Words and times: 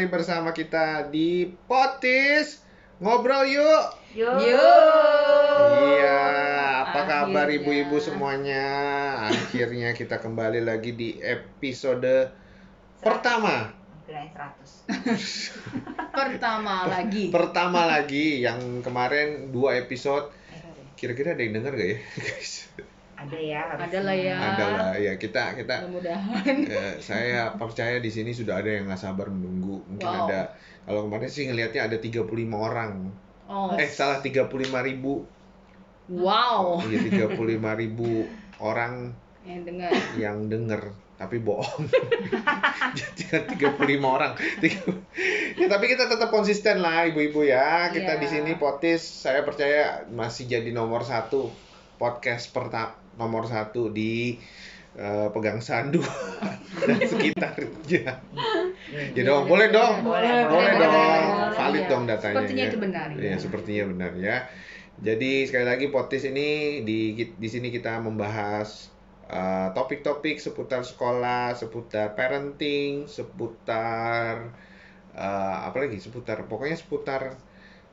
Kembali 0.00 0.16
bersama 0.16 0.56
kita 0.56 1.12
di 1.12 1.44
Potis 1.68 2.64
Ngobrol 3.04 3.44
yuk. 3.52 3.84
Yo. 4.16 4.32
Iya, 5.92 6.24
apa 6.88 7.04
kabar 7.04 7.44
Akhirnya. 7.44 7.60
ibu-ibu 7.60 8.00
semuanya? 8.00 8.64
Akhirnya 9.28 9.92
kita 9.92 10.16
kembali 10.16 10.64
lagi 10.64 10.96
di 10.96 11.20
episode 11.20 12.32
pertama. 13.04 13.76
Kirain 14.08 14.32
100. 14.32 14.88
Pertama 16.16 16.88
lagi. 16.88 17.28
Pertama 17.28 17.84
lagi 17.84 18.40
yang 18.40 18.80
kemarin 18.80 19.52
dua 19.52 19.84
episode. 19.84 20.32
Kira-kira 20.96 21.36
ada 21.36 21.44
yang 21.44 21.60
denger 21.60 21.76
gak 21.76 21.88
ya, 21.92 21.98
guys? 22.24 22.72
Ada 23.20 23.36
ya 23.36 23.60
harusnya. 23.66 23.84
Ada 23.86 23.98
lah 24.00 24.16
ya. 24.16 24.36
Ada 24.40 24.64
lah 24.70 24.92
ya 24.96 25.12
kita 25.14 25.42
kita 25.54 25.74
Mudah-mudahan. 25.84 26.56
Eh, 26.72 26.94
saya 26.98 27.52
percaya 27.52 28.00
di 28.00 28.08
sini 28.08 28.32
sudah 28.32 28.56
ada 28.56 28.70
yang 28.70 28.88
nggak 28.88 28.96
sabar 28.98 29.28
menunggu. 29.28 29.84
Mungkin 29.84 30.00
Wow. 30.02 30.24
ada 30.24 30.56
kalau 30.82 31.04
kemarin 31.04 31.28
sih 31.28 31.44
ngelihatnya 31.44 31.84
ada 31.84 31.96
35 31.96 32.24
orang. 32.56 33.12
Oh. 33.44 33.76
Eh 33.76 33.84
salah 33.86 34.18
35 34.18 34.48
ribu. 34.80 35.28
Wow. 36.08 36.80
Iya 36.82 37.28
35 37.28 37.36
ribu 37.76 38.24
orang 38.60 39.12
Yang 39.40 39.60
dengar. 39.68 39.92
yang 40.16 40.38
denger 40.46 40.82
tapi 41.14 41.36
bohong. 41.36 41.84
Jadi 42.98 43.22
kan 43.28 43.42
35 43.44 43.76
orang. 44.00 44.32
ya 45.52 45.66
tapi 45.68 45.84
kita 45.86 46.08
tetap 46.08 46.32
konsisten 46.32 46.80
lah 46.80 47.04
ibu-ibu 47.04 47.44
ya. 47.44 47.92
Kita 47.92 48.16
Iya. 48.16 48.20
di 48.20 48.26
sini 48.26 48.52
potis 48.56 49.04
saya 49.04 49.44
percaya 49.44 50.08
masih 50.08 50.48
jadi 50.48 50.72
nomor 50.72 51.04
satu 51.04 51.52
podcast 51.96 52.48
pertama 52.50 52.96
nomor 53.18 53.46
satu 53.46 53.90
di 53.90 54.36
eh, 54.94 55.28
Pegang 55.30 55.60
Sandu 55.60 56.02
dan 56.86 56.98
sekitarnya. 57.02 58.12
Ya 58.90 59.22
dong, 59.22 59.46
boleh 59.46 59.70
dong. 59.70 60.02
Boleh, 60.02 60.50
Boleh 60.50 60.72
boleh, 60.72 60.72
dong. 60.74 60.90
boleh. 60.90 61.54
Valid 61.54 61.84
Iya. 61.84 61.90
dong 61.92 62.02
datanya. 62.10 62.34
Sepertinya 62.42 62.64
ya. 62.64 62.70
itu 62.70 62.78
benar. 62.80 63.06
Iya, 63.14 63.34
sepertinya 63.38 63.84
benar 63.92 64.12
ya. 64.18 64.36
Jadi 65.00 65.30
sekali 65.46 65.64
lagi 65.68 65.86
potis 65.88 66.22
ini 66.26 66.48
di 66.82 66.98
di 67.14 67.48
sini 67.48 67.68
kita 67.70 68.02
membahas 68.02 68.90
uh, 69.30 69.70
topik-topik 69.72 70.42
seputar 70.42 70.82
sekolah, 70.82 71.54
seputar 71.54 72.18
parenting, 72.18 73.06
seputar 73.06 74.50
uh, 75.14 75.56
apa 75.70 75.76
lagi? 75.78 76.02
Seputar 76.02 76.44
pokoknya 76.50 76.76
seputar 76.76 77.38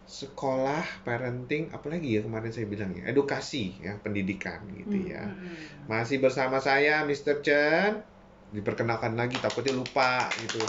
sekolah, 0.08 1.04
parenting, 1.04 1.68
apalagi 1.70 2.16
ya 2.16 2.24
kemarin 2.24 2.50
saya 2.50 2.64
bilang 2.64 2.96
ya, 2.96 3.06
edukasi 3.06 3.76
ya, 3.78 4.00
pendidikan 4.00 4.64
gitu 4.74 4.96
Hmm, 4.98 5.06
ya. 5.06 5.24
hmm, 5.28 5.86
Masih 5.86 6.18
bersama 6.18 6.58
saya 6.58 7.04
Mr. 7.04 7.44
Chen. 7.44 8.00
Diperkenalkan 8.48 9.14
lagi 9.14 9.36
takutnya 9.36 9.76
lupa 9.76 10.32
gitu. 10.40 10.64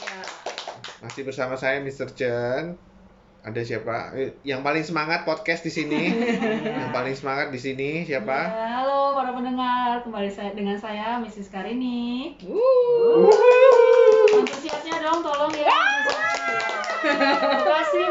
Ya. 0.00 0.20
Masih 0.98 1.22
bersama 1.22 1.54
saya 1.54 1.78
Mr. 1.78 2.08
Chen. 2.10 2.80
Ada 3.38 3.60
siapa? 3.62 4.12
Eh, 4.12 4.32
Yang 4.42 4.60
paling 4.62 4.82
semangat 4.82 5.20
podcast 5.22 5.62
di 5.62 5.70
sini. 5.70 6.08
yang 6.80 6.88
paling 6.88 7.12
semangat 7.12 7.52
di 7.52 7.60
sini 7.60 8.02
siapa? 8.02 8.34
Ya, 8.48 8.66
halo 8.80 9.12
para 9.12 9.30
pendengar, 9.30 10.00
kembali 10.00 10.26
saya 10.26 10.52
dengan 10.52 10.74
saya 10.74 11.20
Mrs. 11.20 11.48
Karini. 11.48 12.34
Wuh. 12.42 13.28
Antusiasnya 14.34 14.96
dong, 14.98 15.20
tolong 15.20 15.52
ya. 15.54 15.76
Terima 16.98 17.62
kasih? 17.62 18.04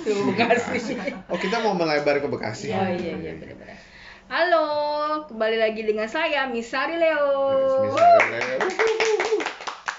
Tuh, 0.00 0.32
Bekasi. 0.32 0.96
Oh, 1.28 1.36
kita 1.36 1.60
mau 1.60 1.76
melebar 1.76 2.24
ke 2.24 2.28
Bekasi. 2.28 2.72
Oh 2.72 2.88
iya 2.88 3.20
iya 3.20 3.32
benar-benar. 3.36 3.76
Halo, 4.30 4.66
kembali 5.26 5.56
lagi 5.58 5.82
dengan 5.84 6.06
saya 6.06 6.46
Misari 6.48 6.96
Leo. 6.96 7.28
Misalnya, 7.84 8.62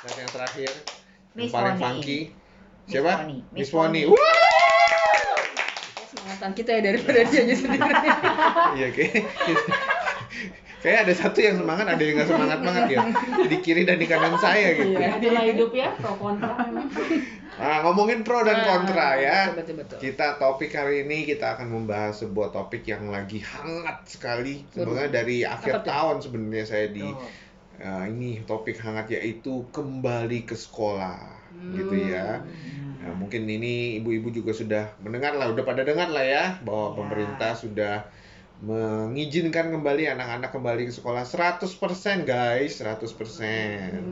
Dan 0.01 0.13
yang 0.17 0.31
terakhir, 0.31 0.71
yang 0.71 1.37
Miss 1.37 1.51
paling 1.51 1.77
funky. 1.77 2.19
Miss 2.87 2.91
Siapa? 2.95 3.13
Miss 3.53 3.69
Woni. 3.69 4.01
Semangatan 6.09 6.51
kita 6.57 6.69
ya 6.79 6.81
daripada 6.81 7.19
dia 7.27 7.43
sendiri. 7.53 7.77
Iya, 8.79 8.87
kayak 8.95 9.11
Kayak 10.81 10.99
ada 11.05 11.13
satu 11.13 11.37
yang 11.45 11.55
semangat, 11.61 11.85
ada 11.85 12.01
yang 12.01 12.15
nggak 12.17 12.29
semangat 12.33 12.59
banget 12.65 12.83
ya. 12.89 12.99
Di 13.45 13.57
kiri 13.61 13.85
dan 13.85 14.01
di 14.01 14.09
kanan 14.09 14.33
saya 14.41 14.73
gitu. 14.73 14.97
Ya, 14.97 15.13
itulah 15.21 15.43
hidup 15.45 15.71
ya, 15.77 15.93
pro 15.93 16.17
kontra. 16.17 16.57
Nah, 17.61 17.77
ngomongin 17.85 18.25
pro 18.25 18.41
dan 18.41 18.65
kontra 18.65 19.13
ya. 19.21 19.53
Betul 19.53 19.77
betul. 19.77 19.97
Kita 20.01 20.41
topik 20.41 20.73
hari 20.73 21.05
ini 21.05 21.29
kita 21.29 21.53
akan 21.53 21.69
membahas 21.69 22.25
sebuah 22.25 22.49
topik 22.49 22.81
yang 22.89 23.13
lagi 23.13 23.45
hangat 23.45 24.09
sekali. 24.09 24.65
Sebenarnya 24.73 25.09
dari 25.13 25.45
akhir 25.45 25.85
Apa 25.85 25.85
tahun 25.85 26.17
sebenarnya 26.25 26.65
saya 26.65 26.89
di 26.89 27.05
uh, 27.05 28.03
ini 28.09 28.41
topik 28.49 28.81
hangat 28.81 29.13
yaitu 29.13 29.69
kembali 29.69 30.49
ke 30.49 30.57
sekolah 30.57 31.41
Hmm. 31.51 31.75
gitu 31.75 31.93
ya. 32.09 32.39
Nah, 33.03 33.11
mungkin 33.19 33.43
ini 33.43 33.99
ibu-ibu 33.99 34.31
juga 34.31 34.55
sudah 34.55 34.95
mendengar 35.03 35.35
lah, 35.35 35.51
udah 35.51 35.67
pada 35.67 35.83
dengar 35.83 36.07
lah 36.07 36.23
ya 36.23 36.43
bahwa 36.63 36.87
Ya. 36.87 36.95
pemerintah 36.95 37.51
sudah 37.53 37.95
mengizinkan 38.61 39.73
kembali 39.73 40.05
anak-anak 40.13 40.53
kembali 40.53 40.85
ke 40.85 40.93
sekolah 40.93 41.25
100% 41.25 41.65
guys, 42.29 42.77
100%. 42.77 42.85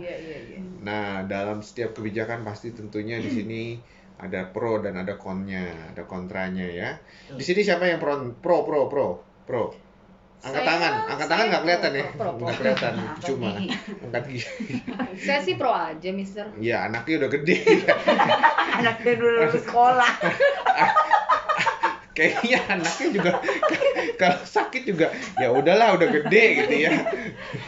Iya 0.01 0.15
iya 0.17 0.37
iya. 0.41 0.59
Nah, 0.81 1.21
dalam 1.29 1.61
setiap 1.61 1.93
kebijakan 1.93 2.41
pasti 2.41 2.73
tentunya 2.73 3.21
di 3.21 3.29
sini 3.29 3.61
ada 4.17 4.49
pro 4.49 4.81
dan 4.81 4.97
ada 4.97 5.21
konnya, 5.21 5.93
ada 5.93 6.01
kontranya 6.09 6.65
ya. 6.65 6.97
Di 7.29 7.43
sini 7.45 7.61
siapa 7.61 7.85
yang 7.85 8.01
pro 8.01 8.33
pro 8.41 8.65
pro 8.65 8.89
pro 8.89 9.09
pro? 9.45 9.63
Angkat 10.39 10.63
Saya- 10.63 10.69
tangan, 10.71 10.93
angkat 11.11 11.27
tangan 11.27 11.45
nggak 11.51 11.61
kelihatan 11.67 11.91
ya? 11.91 12.05
pro. 12.15 12.31
Nggak 12.39 12.55
kelihatan, 12.63 12.93
cuma 13.21 13.49
gigi. 13.59 13.67
angkat 14.07 14.23
gigi. 14.31 14.47
Saya 15.29 15.39
sih 15.43 15.55
pro 15.59 15.71
aja, 15.75 16.09
Mister. 16.15 16.47
Ya, 16.57 16.89
anaknya 16.89 17.27
udah 17.27 17.29
gede. 17.37 17.57
Anaknya 18.79 19.13
dulu 19.19 19.45
lulus 19.45 19.61
sekolah. 19.61 20.11
Kayaknya 22.17 22.59
anaknya 22.67 23.07
juga 23.15 23.31
kalau 24.21 24.39
sakit 24.45 24.83
juga 24.87 25.11
ya 25.37 25.49
udahlah 25.51 25.95
udah 25.97 26.07
gede 26.07 26.43
gitu 26.65 26.75
ya. 26.87 26.91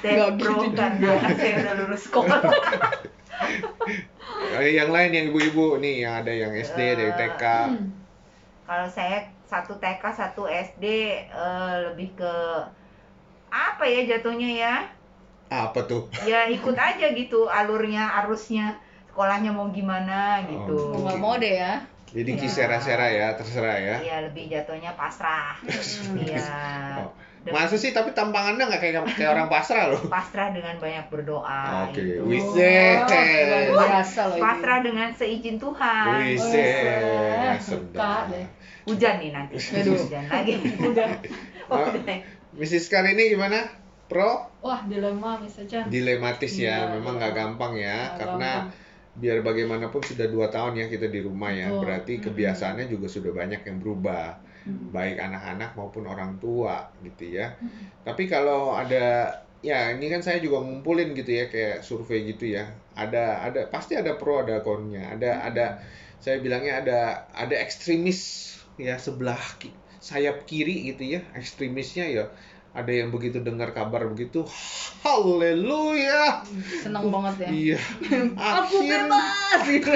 Nggak 0.04 0.30
gitu 0.40 0.66
anak 0.82 1.36
saya 1.38 1.54
udah 1.64 1.74
lulus 1.84 2.02
sekolah. 2.08 2.40
Eh, 4.52 4.78
Yang 4.78 4.90
lain 4.92 5.12
yang 5.16 5.26
ibu-ibu 5.34 5.66
nih 5.82 6.06
yang 6.06 6.14
ada 6.22 6.34
yang 6.34 6.52
SD, 6.54 6.80
ada 6.94 7.02
yang 7.10 7.16
TK. 7.18 7.44
Kalau 8.68 8.88
saya 8.88 9.18
satu 9.50 9.76
TK, 9.82 10.04
satu 10.16 10.44
SD 10.48 10.86
eh, 11.28 11.76
lebih 11.92 12.16
ke 12.16 12.34
apa 13.52 13.84
ya 13.84 14.02
jatuhnya 14.08 14.50
ya? 14.56 14.76
Apa 15.52 15.84
tuh? 15.84 16.08
Ya 16.24 16.48
ikut 16.48 16.76
aja 16.80 17.12
gitu 17.12 17.52
alurnya, 17.52 18.24
arusnya 18.24 18.80
sekolahnya 19.12 19.52
mau 19.52 19.68
gimana 19.76 20.40
gitu. 20.48 20.76
Oh, 20.80 20.96
Mau 20.96 21.00
nggak 21.04 21.20
mau 21.20 21.36
deh 21.36 21.54
ya. 21.60 21.74
Jadi 22.12 22.28
Ya. 22.30 22.40
kisera-sera 22.40 23.08
ya, 23.08 23.28
terserah 23.34 23.78
ya. 23.78 23.96
Iya 23.98 24.18
lebih 24.28 24.48
jatuhnya 24.48 24.92
pasrah. 24.94 25.56
Iya. 26.22 26.44
Oh. 27.02 27.12
Masa 27.42 27.74
sih 27.74 27.90
tapi 27.90 28.14
tampangannya 28.14 28.70
nggak 28.70 28.78
kayak 28.78 29.02
kayak 29.18 29.32
orang 29.32 29.50
pasrah 29.50 29.90
loh. 29.90 29.98
Pasrah 30.06 30.54
dengan 30.54 30.78
banyak 30.78 31.10
berdoa. 31.10 31.90
Oke, 31.90 31.98
gitu. 31.98 32.22
wiset. 32.30 33.02
Luar 33.72 33.90
biasa 33.98 34.22
loh. 34.30 34.38
ini. 34.38 34.44
Pasrah 34.44 34.80
dengan 34.82 35.10
seizin 35.10 35.58
Tuhan. 35.58 36.38
Sedap. 37.58 38.30
deh. 38.30 38.46
Hujan 38.86 39.16
nih 39.18 39.30
nanti. 39.32 39.56
Aduh. 39.58 39.98
Hujan 39.98 40.26
lagi. 40.28 40.54
Udah. 40.90 41.10
Oh, 41.66 41.78
Oh. 41.78 41.88
udah. 41.90 42.18
Mrs. 42.52 42.92
Kar 42.92 43.08
ini 43.08 43.32
gimana? 43.32 43.64
Pro? 44.06 44.52
Wah, 44.60 44.84
dilema 44.84 45.40
Mr. 45.40 45.64
Chan. 45.66 45.88
Dilematis 45.88 46.60
ya, 46.60 46.84
Iya, 46.84 47.00
memang 47.00 47.16
iya. 47.16 47.20
nggak 47.24 47.34
gampang 47.34 47.74
ya, 47.74 47.96
Nggak 47.96 48.18
karena 48.20 48.52
gampang. 48.60 48.81
Biar 49.18 49.44
bagaimanapun 49.44 50.02
sudah 50.04 50.28
dua 50.32 50.48
tahun 50.48 50.80
ya 50.80 50.86
kita 50.88 51.12
di 51.12 51.20
rumah 51.24 51.52
ya, 51.52 51.68
Betul. 51.72 51.82
berarti 51.84 52.14
kebiasaannya 52.24 52.86
juga 52.88 53.08
sudah 53.12 53.32
banyak 53.36 53.62
yang 53.68 53.78
berubah, 53.84 54.40
Hmm. 54.62 54.94
baik 54.94 55.18
anak-anak 55.18 55.74
maupun 55.74 56.06
orang 56.06 56.38
tua 56.38 56.86
gitu 57.02 57.34
ya. 57.34 57.58
Tapi 58.06 58.30
kalau 58.30 58.78
ada 58.78 59.34
ya 59.66 59.90
ini 59.94 60.06
kan 60.10 60.22
saya 60.22 60.38
juga 60.38 60.62
ngumpulin 60.62 61.18
gitu 61.18 61.34
ya 61.34 61.50
kayak 61.50 61.82
survei 61.82 62.30
gitu 62.30 62.46
ya. 62.46 62.70
Ada 62.94 63.42
ada 63.50 63.62
pasti 63.74 63.98
ada 63.98 64.14
pro 64.22 64.46
ada 64.46 64.62
konnya. 64.62 65.18
Ada 65.18 65.50
ada 65.50 65.66
saya 66.22 66.38
bilangnya 66.46 66.78
ada 66.86 67.00
ada 67.34 67.56
ekstremis 67.58 68.54
ya 68.78 69.02
sebelah 69.02 69.42
sayap 69.98 70.46
kiri 70.46 70.94
gitu 70.94 71.18
ya. 71.18 71.22
Ekstremisnya 71.34 72.06
ya 72.10 72.24
ada 72.72 72.88
yang 72.88 73.12
begitu 73.12 73.44
dengar 73.44 73.76
kabar 73.76 74.08
begitu 74.08 74.48
haleluya. 75.04 76.40
Senang 76.80 77.12
banget 77.12 77.44
ya. 77.44 77.50
Iya. 77.52 77.80
Aku 78.40 78.80
Akhirnya 78.80 79.08
bebas 79.12 79.62
gitu. 79.68 79.92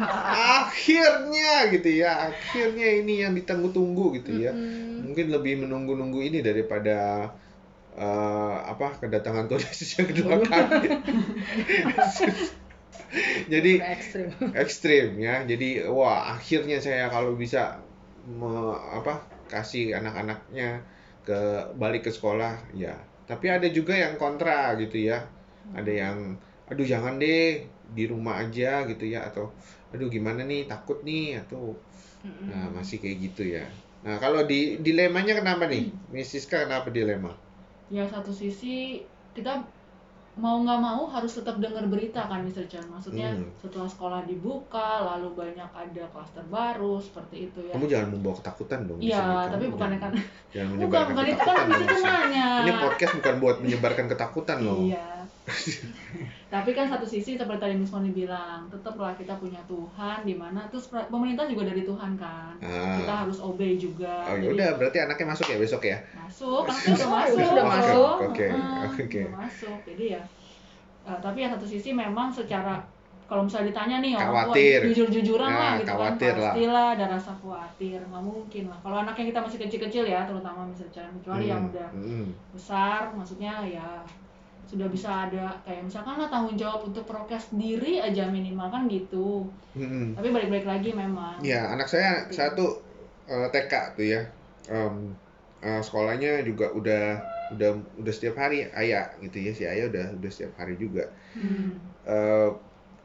akhirnya 0.58 1.52
gitu 1.70 1.90
ya. 2.02 2.12
Akhirnya 2.34 2.86
ini 2.98 3.22
yang 3.22 3.32
ditunggu-tunggu 3.38 4.18
gitu 4.18 4.42
ya 4.42 4.50
Mm-mm. 4.50 5.06
mungkin 5.06 5.26
lebih 5.30 5.62
menunggu-nunggu 5.66 6.18
ini 6.22 6.38
daripada 6.42 7.30
eh, 7.94 8.56
apa 8.66 8.98
kedatangan 8.98 9.46
Tuhan 9.46 9.62
Yesus 9.62 9.90
yang 9.98 10.06
kedua 10.10 10.34
kali. 10.46 10.86
Jadi 13.50 13.72
ekstrim. 13.82 14.28
ekstrim 14.54 15.06
ya. 15.18 15.42
Jadi 15.46 15.82
wah 15.86 16.34
akhirnya 16.34 16.78
saya 16.78 17.10
kalau 17.10 17.34
bisa 17.34 17.82
me- 18.26 18.78
apa 18.98 19.22
kasih 19.50 19.98
anak-anaknya 19.98 20.82
ke 21.24 21.40
balik 21.76 22.08
ke 22.08 22.10
sekolah 22.12 22.74
ya. 22.74 22.96
Tapi 23.28 23.46
ada 23.46 23.68
juga 23.70 23.94
yang 23.94 24.18
kontra 24.18 24.74
gitu 24.80 24.98
ya. 25.10 25.22
Ada 25.72 25.92
yang 25.92 26.16
aduh 26.70 26.86
jangan 26.86 27.18
deh 27.18 27.66
di 27.90 28.04
rumah 28.06 28.42
aja 28.42 28.86
gitu 28.86 29.04
ya. 29.06 29.26
Atau 29.26 29.50
aduh 29.90 30.06
gimana 30.10 30.46
nih 30.46 30.66
takut 30.70 31.02
nih 31.02 31.40
atau 31.42 31.74
nah 32.20 32.68
masih 32.76 33.00
kayak 33.00 33.16
gitu 33.32 33.42
ya. 33.56 33.64
Nah 34.04 34.16
kalau 34.20 34.44
di 34.44 34.80
dilemanya 34.80 35.36
kenapa 35.36 35.68
nih? 35.68 35.92
Miss 36.12 36.32
Siska 36.32 36.68
kenapa 36.68 36.88
dilema? 36.92 37.32
Ya 37.90 38.06
satu 38.06 38.30
sisi 38.30 39.04
kita 39.34 39.64
mau 40.32 40.56
nggak 40.58 40.78
mau 40.78 41.04
harus 41.06 41.32
tetap 41.32 41.58
dengar 41.58 41.82
berita 41.84 42.22
kan 42.22 42.40
Mr. 42.40 42.64
Chan 42.64 42.86
maksudnya 42.86 43.28
Hmm. 43.30 43.50
setelah 43.56 43.84
sekolah 43.84 44.20
dibuka 44.24 44.88
lalu 45.04 45.34
banyak 45.34 45.66
ada 45.66 46.04
klaster 46.06 46.46
baru 46.46 46.96
seperti 46.96 47.48
itu 47.48 47.58
ya 47.62 47.74
kamu 47.74 47.86
jangan 47.86 48.08
membawa 48.10 48.34
ketakutan 48.36 48.80
dong 48.84 48.98
iya 48.98 49.20
tapi 49.46 49.66
bukan 49.66 49.88
jangan- 49.90 50.00
kan 50.00 50.12
jangan 50.48 50.74
bukan 50.80 51.02
menyebarkan 51.10 51.66
bukan 51.66 51.82
itu 51.82 51.98
kan 52.00 52.26
ini 52.60 52.72
podcast 52.78 53.12
bukan 53.16 53.34
buat 53.36 53.56
menyebarkan 53.58 54.06
ketakutan 54.06 54.58
loh 54.60 54.80
Iya. 54.86 55.06
Tapi 56.50 56.70
kan 56.72 56.86
satu 56.86 57.04
sisi 57.04 57.34
seperti 57.34 57.60
tadi 57.60 57.74
Miss 57.74 57.90
Moni 57.90 58.10
bilang, 58.10 58.66
tetaplah 58.66 59.14
kita 59.14 59.38
punya 59.38 59.62
Tuhan 59.64 60.22
di 60.22 60.34
mana 60.34 60.66
terus 60.66 60.86
pemerintah 60.90 61.46
juga 61.46 61.62
dari 61.64 61.82
Tuhan 61.82 62.12
kan. 62.14 62.54
Ah. 62.60 62.98
Kita 62.98 63.14
harus 63.24 63.38
obey 63.40 63.76
juga. 63.76 64.26
oh 64.26 64.34
Jadi, 64.34 64.46
yaudah 64.48 64.68
berarti 64.76 64.98
anaknya 65.00 65.26
masuk 65.28 65.46
ya 65.46 65.56
besok 65.56 65.82
ya 65.84 65.98
Masuk, 66.12 66.66
anaknya 66.66 66.92
udah 66.92 67.08
masuk. 67.08 67.38
sudah 67.40 67.54
loh. 67.56 67.66
masuk. 67.68 68.16
Oke, 68.28 68.46
Heeh, 68.46 68.84
oke. 69.00 69.20
Udah 69.22 69.34
masuk. 69.38 69.78
Jadi 69.84 70.04
ya 70.10 70.22
eh, 71.02 71.18
tapi 71.18 71.38
ya 71.40 71.48
satu 71.48 71.64
sisi 71.64 71.90
memang 71.92 72.28
secara 72.28 72.74
kalau 73.24 73.46
misalnya 73.46 73.70
ditanya 73.70 73.96
nih 74.00 74.12
orang 74.12 74.26
tua 74.26 74.42
Khawatir. 74.50 74.80
jujur-jujuran 74.90 75.48
Nah, 75.48 75.54
lah 75.56 75.72
gitu 75.78 75.86
khawatir 75.88 76.32
kan 76.32 76.42
lah. 76.42 76.52
pastilah 76.52 76.86
ada 76.92 77.06
rasa 77.08 77.32
khawatir 77.32 77.98
nggak 78.02 78.24
mungkin 78.26 78.64
lah 78.66 78.78
kalau 78.80 78.96
anaknya 78.98 79.24
kita 79.30 79.40
masih 79.40 79.58
kecil-kecil 79.62 80.04
ya 80.04 80.20
terutama 80.26 80.66
misalnya 80.66 81.06
kecuali 81.14 81.46
yang 81.46 81.62
Hmm, 81.62 81.70
udah 81.70 81.88
hmm. 81.94 82.26
besar 82.50 83.00
maksudnya 83.14 83.54
ya 83.64 84.02
sudah 84.70 84.88
bisa 84.94 85.08
ada 85.26 85.44
kayak 85.66 85.82
misalkan 85.88 86.14
lah 86.20 86.28
tanggung 86.32 86.54
jawab 86.54 86.80
untuk 86.86 87.04
prokes 87.10 87.50
diri 87.54 87.98
aja 87.98 88.30
minimal 88.30 88.68
kan 88.70 88.82
gitu 88.86 89.50
Hmm. 89.70 90.18
tapi 90.18 90.28
balik-balik 90.34 90.66
lagi 90.66 90.90
memang 90.90 91.38
Ya, 91.46 91.70
anak 91.70 91.86
saya 91.86 92.26
satu 92.34 92.82
eh, 93.30 93.46
TK 93.54 93.72
tuh 93.94 94.06
ya. 94.06 94.20
Em, 94.66 94.94
eh, 95.62 95.80
sekolahnya 95.86 96.42
juga 96.42 96.74
udah 96.74 97.02
udah 97.54 97.70
udah 98.02 98.12
setiap 98.14 98.34
hari 98.42 98.66
ayah 98.74 99.10
gitu 99.22 99.36
ya 99.38 99.52
si 99.54 99.62
ayah 99.66 99.86
udah 99.90 100.06
udah 100.18 100.30
setiap 100.30 100.52
hari 100.58 100.74
juga. 100.74 101.06
Hmm. 101.38 101.70
Eh, 102.06 102.48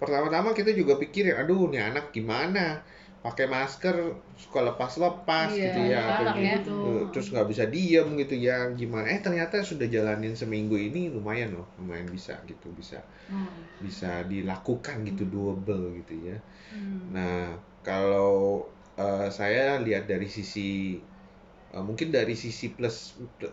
pertama-tama 0.02 0.52
kita 0.58 0.72
juga 0.76 0.98
pikirin, 1.00 1.38
aduh 1.38 1.70
nih 1.72 1.82
anak 1.94 2.12
gimana 2.12 2.82
pakai 3.26 3.46
masker 3.56 3.96
suka 4.44 4.60
lepas-lepas 4.70 5.50
Iya, 5.58 5.66
gitu 5.66 5.80
ya, 5.94 6.00
atau 6.14 6.26
gitu. 6.30 6.40
ya. 6.46 6.54
Gitu. 6.62 6.76
Eh, 6.88 7.02
terus 7.12 7.28
nggak 7.34 7.48
bisa 7.52 7.64
diem 7.76 8.08
gitu 8.22 8.36
ya 8.48 8.58
gimana? 8.80 9.06
Eh 9.14 9.20
ternyata 9.26 9.56
sudah 9.72 9.88
jalanin 9.96 10.34
seminggu 10.42 10.76
ini 10.88 11.02
lumayan 11.16 11.50
loh, 11.58 11.68
lumayan 11.80 12.08
bisa 12.16 12.34
gitu 12.52 12.68
bisa 12.80 12.98
Hmm. 13.32 13.50
bisa 13.86 14.12
dilakukan 14.32 14.98
gitu 15.10 15.24
double 15.36 15.84
gitu 16.00 16.14
ya. 16.30 16.38
Hmm. 16.72 17.12
Nah, 17.16 17.58
kalau 17.88 18.34
eh, 19.02 19.28
saya 19.40 19.82
lihat 19.86 20.04
dari 20.12 20.28
sisi 20.38 20.70
eh, 21.76 21.84
mungkin 21.88 22.10
dari 22.14 22.34
sisi 22.38 22.66
plus 22.78 22.98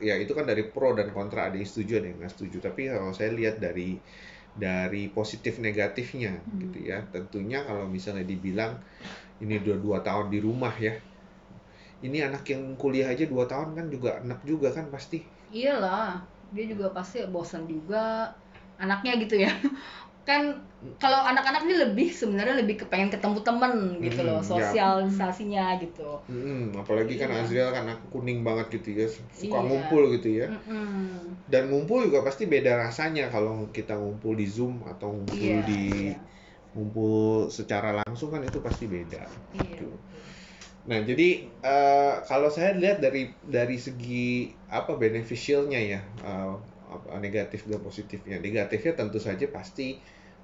ya 0.09 0.15
itu 0.23 0.33
kan 0.39 0.45
dari 0.51 0.63
pro 0.73 0.93
dan 0.99 1.09
kontra 1.17 1.49
ada 1.51 1.57
yang 1.61 1.69
setuju 1.69 1.93
ada 2.01 2.07
yang 2.11 2.19
nggak 2.23 2.33
setuju. 2.35 2.57
Tapi 2.67 2.81
kalau 2.93 3.13
saya 3.19 3.31
lihat 3.41 3.57
dari 3.63 4.01
dari 4.53 5.03
positif 5.19 5.55
negatifnya 5.67 6.33
Hmm. 6.45 6.61
gitu 6.63 6.79
ya. 6.91 6.99
Tentunya 7.15 7.59
kalau 7.69 7.87
misalnya 7.89 8.25
dibilang 8.29 8.73
ini 9.43 9.55
udah 9.63 9.77
dua 9.85 9.99
tahun 10.07 10.27
di 10.35 10.39
rumah 10.47 10.75
ya. 10.87 10.93
Ini 12.07 12.19
anak 12.29 12.45
yang 12.53 12.63
kuliah 12.83 13.09
aja 13.15 13.25
dua 13.33 13.45
tahun 13.53 13.69
kan 13.79 13.87
juga 13.95 14.11
anak 14.21 14.41
juga 14.45 14.69
kan 14.77 14.87
pasti. 14.95 15.19
Iyalah, 15.53 16.25
dia 16.55 16.65
juga 16.73 16.87
pasti 16.97 17.21
bosan 17.29 17.69
juga 17.69 18.33
anaknya 18.81 19.13
gitu 19.23 19.37
ya. 19.45 19.53
Kan 20.29 20.43
kalau 21.03 21.19
anak-anak 21.19 21.67
ini 21.67 21.75
lebih 21.83 22.09
sebenarnya 22.15 22.55
lebih 22.63 22.87
kepengen 22.87 23.11
ketemu 23.11 23.39
temen 23.43 23.75
gitu 24.07 24.21
Hmm, 24.23 24.27
loh, 24.27 24.39
ya. 24.39 24.69
sosialisasinya 24.71 25.65
gitu. 25.83 26.23
Mm, 26.31 26.79
apalagi 26.83 27.15
kan 27.21 27.31
Iya. 27.31 27.43
Azriel 27.43 27.69
kan 27.75 27.83
anak 27.87 27.99
kuning 28.13 28.39
banget 28.47 28.67
gitu 28.79 28.89
ya, 29.01 29.07
suka 29.41 29.59
Iya. 29.59 29.67
ngumpul 29.67 30.03
gitu 30.15 30.29
ya. 30.41 30.47
Mm-mm. 30.51 31.37
Dan 31.53 31.63
ngumpul 31.71 31.99
juga 32.09 32.21
pasti 32.27 32.45
beda 32.53 32.73
rasanya 32.85 33.25
kalau 33.35 33.55
kita 33.77 33.95
ngumpul 34.01 34.33
di 34.41 34.47
Zoom 34.57 34.75
atau 34.93 35.09
ngumpul 35.15 35.53
Iya, 35.53 35.67
di 35.69 35.75
iya. 35.75 36.15
Ngumpul 36.73 37.49
secara 37.53 38.01
langsung 38.05 38.33
kan 38.33 38.41
itu 38.45 38.59
pasti 38.65 38.89
beda. 38.89 39.23
Iya. 39.53 39.61
Gitu. 39.61 39.89
Nah, 40.83 40.99
jadi 41.07 41.47
eh, 41.63 42.15
kalau 42.27 42.51
saya 42.51 42.75
lihat 42.75 42.99
dari 42.99 43.31
dari 43.47 43.79
segi 43.79 44.51
apa 44.67 44.99
beneficialnya 44.99 45.79
ya, 45.79 46.01
apa, 46.91 47.17
negatif 47.23 47.65
dan 47.71 47.79
positifnya. 47.81 48.43
Negatifnya 48.43 48.93
tentu 48.99 49.23
saja 49.23 49.47
pasti 49.49 49.97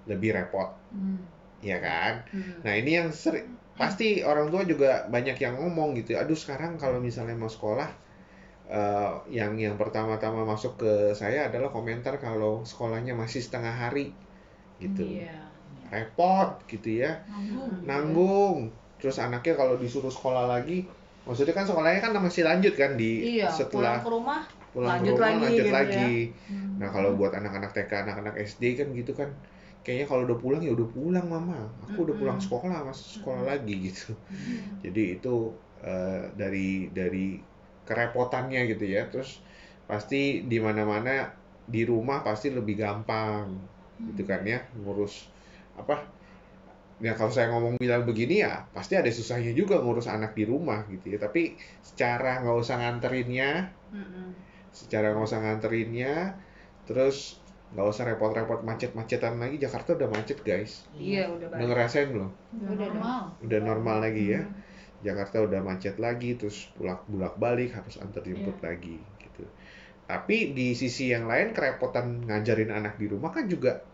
lebih 0.06 0.32
repot, 0.38 0.72
Hmm. 0.94 1.20
ya 1.60 1.82
kan? 1.82 2.22
Hmm. 2.30 2.64
Nah, 2.64 2.72
ini 2.78 2.96
yang 2.96 3.10
sering 3.10 3.58
pasti 3.74 4.22
orang 4.22 4.50
tua 4.50 4.62
juga 4.66 5.06
banyak 5.10 5.36
yang 5.38 5.58
ngomong 5.58 5.98
gitu. 5.98 6.14
Aduh, 6.18 6.38
sekarang 6.38 6.78
kalau 6.78 6.98
misalnya 7.02 7.34
mau 7.34 7.50
sekolah 7.50 7.90
eh, 8.68 9.12
yang 9.32 9.56
yang 9.56 9.74
pertama-tama 9.80 10.44
masuk 10.44 10.76
ke 10.80 10.92
saya 11.16 11.48
adalah 11.48 11.72
komentar 11.72 12.20
kalau 12.20 12.62
sekolahnya 12.62 13.16
masih 13.16 13.40
setengah 13.42 13.72
hari 13.74 14.12
gitu. 14.78 15.02
Iya. 15.24 15.47
Repot 15.92 16.48
gitu 16.68 16.88
ya. 17.02 17.12
Nanggung. 17.28 17.70
Nanggung. 17.88 18.56
Terus 18.98 19.16
anaknya 19.22 19.54
kalau 19.54 19.74
disuruh 19.78 20.10
sekolah 20.10 20.44
lagi, 20.50 20.84
maksudnya 21.26 21.54
kan 21.54 21.64
sekolahnya 21.68 22.00
kan 22.02 22.12
masih 22.18 22.42
lanjut 22.46 22.74
kan 22.74 22.98
di 22.98 23.38
Iya, 23.38 23.48
setelah 23.50 23.98
pulang 23.98 24.04
ke 24.04 24.10
rumah 24.10 24.40
pulang 24.74 24.88
lanjut 25.00 25.14
ke 25.14 25.16
rumah 25.16 25.28
lagi 25.28 25.44
lanjut 25.44 25.56
gitu 25.56 25.68
ya. 25.70 25.74
lagi. 25.78 26.10
Hmm. 26.50 26.70
Nah, 26.80 26.88
kalau 26.92 27.10
buat 27.18 27.32
anak-anak 27.34 27.70
TK, 27.74 27.92
anak-anak 28.04 28.34
SD 28.42 28.62
kan 28.78 28.88
gitu 28.94 29.12
kan. 29.16 29.30
Kayaknya 29.86 30.06
kalau 30.10 30.22
udah 30.28 30.38
pulang 30.38 30.60
ya 30.60 30.72
udah 30.76 30.88
pulang 30.92 31.26
mama. 31.26 31.58
Aku 31.88 32.04
udah 32.04 32.12
Mm-mm. 32.12 32.20
pulang 32.20 32.38
sekolah, 32.42 32.84
masuk 32.84 33.08
sekolah 33.22 33.42
lagi 33.48 33.74
gitu. 33.88 34.12
Jadi 34.84 35.02
itu 35.18 35.34
eh, 35.82 36.22
dari 36.36 36.90
dari 36.92 37.38
kerepotannya 37.88 38.60
gitu 38.68 38.84
ya. 38.84 39.08
Terus 39.08 39.40
pasti 39.88 40.44
di 40.44 40.58
mana-mana 40.60 41.32
di 41.64 41.82
rumah 41.84 42.20
pasti 42.24 42.52
lebih 42.52 42.76
gampang 42.76 43.46
gitu 44.08 44.22
kan 44.24 44.40
ya 44.46 44.60
ngurus 44.78 45.28
apa? 45.78 45.96
Ya 46.98 47.14
kalau 47.14 47.30
saya 47.30 47.54
ngomong 47.54 47.78
bilang 47.78 48.02
begini 48.02 48.42
ya 48.42 48.66
pasti 48.74 48.98
ada 48.98 49.06
susahnya 49.06 49.54
juga 49.54 49.78
ngurus 49.78 50.10
anak 50.10 50.34
di 50.34 50.42
rumah 50.42 50.82
gitu 50.90 51.14
ya. 51.14 51.18
Tapi 51.22 51.54
secara 51.80 52.42
nggak 52.42 52.58
usah 52.58 52.76
nganterinnya 52.82 53.70
Mm-mm. 53.94 54.34
secara 54.74 55.14
nggak 55.14 55.26
usah 55.30 55.40
nganterinnya 55.42 56.34
terus 56.90 57.38
nggak 57.68 57.86
usah 57.86 58.04
repot-repot 58.08 58.64
macet-macetan 58.64 59.36
lagi 59.38 59.60
Jakarta 59.60 59.94
udah 59.94 60.08
macet 60.10 60.40
guys. 60.42 60.88
Iya, 60.96 61.30
udah 61.30 61.46
udah 61.54 61.66
ngerasain 61.70 62.08
belum? 62.10 62.30
Udah 62.34 62.66
Udah 62.74 62.88
normal. 62.90 63.20
udah 63.46 63.60
normal 63.62 63.96
lagi 64.02 64.24
ya. 64.34 64.42
Hmm. 64.42 64.56
Jakarta 64.98 65.38
udah 65.46 65.60
macet 65.62 65.94
lagi 66.02 66.34
terus 66.34 66.66
bulak 66.74 67.06
bulak 67.06 67.38
balik 67.38 67.70
harus 67.78 67.94
antar 68.02 68.26
jemput 68.26 68.58
lagi 68.58 68.98
gitu. 69.22 69.46
Tapi 70.10 70.56
di 70.56 70.74
sisi 70.74 71.14
yang 71.14 71.30
lain 71.30 71.54
kerepotan 71.54 72.26
ngajarin 72.26 72.74
anak 72.74 72.98
di 72.98 73.06
rumah 73.06 73.30
kan 73.30 73.46
juga 73.46 73.84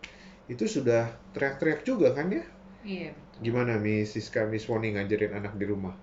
itu 0.45 0.65
sudah 0.65 1.07
teriak-teriak 1.33 1.81
juga 1.81 2.13
kan 2.13 2.29
ya 2.29 2.45
Iya. 2.85 3.09
gimana 3.41 3.75
Miss 3.75 4.13
Siska 4.13 4.45
Miss 4.45 4.65
Woni 4.65 4.93
ngajarin 4.93 5.33
anak 5.33 5.57
di 5.57 5.65
rumah 5.65 5.95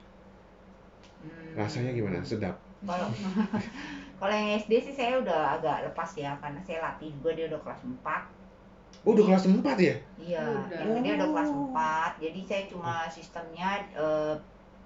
Hmm. 1.22 1.54
rasanya 1.54 1.94
gimana 1.94 2.18
sedap 2.26 2.58
Kalau 2.82 3.06
kalau 4.18 4.34
yang 4.34 4.58
SD 4.58 4.72
sih 4.82 4.94
saya 4.94 5.22
udah 5.22 5.54
agak 5.54 5.86
lepas 5.86 6.10
ya 6.18 6.34
karena 6.42 6.58
saya 6.66 6.82
latih 6.82 7.14
juga 7.14 7.30
dia 7.32 7.46
udah 7.46 7.62
kelas 7.62 7.80
4. 7.86 8.26
oh 9.02 9.10
udah 9.14 9.24
kelas 9.24 9.44
4 9.46 9.62
ya 9.78 9.94
Iya, 10.18 10.42
Udah. 10.42 10.78
yang 10.82 11.02
dia 11.02 11.14
udah 11.14 11.28
kelas 11.30 11.50
Oh. 11.50 11.70
4. 11.70 12.10
Jadi 12.18 12.40
saya 12.42 12.62
cuma 12.66 12.94
sistemnya 13.06 13.68
eh, 13.94 14.34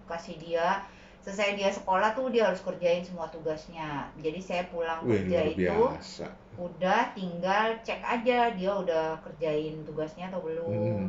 kasih 0.05 0.37
dia 0.37 0.85
selesai 1.25 1.57
dia 1.57 1.73
sekolah 1.73 2.13
tuh 2.13 2.29
dia 2.29 2.47
harus 2.47 2.61
kerjain 2.61 3.01
semua 3.03 3.27
tugasnya. 3.27 4.13
Jadi 4.21 4.39
saya 4.39 4.69
pulang 4.69 5.03
Wih 5.03 5.25
kerja 5.25 5.41
luar 5.41 5.49
itu 5.51 5.59
biasa 5.65 6.27
udah 6.57 7.13
tinggal 7.13 7.77
cek 7.85 8.01
aja 8.01 8.53
dia 8.57 8.71
udah 8.73 9.21
kerjain 9.21 9.85
tugasnya 9.85 10.33
atau 10.33 10.41
belum. 10.41 10.69
Hmm. 10.73 11.09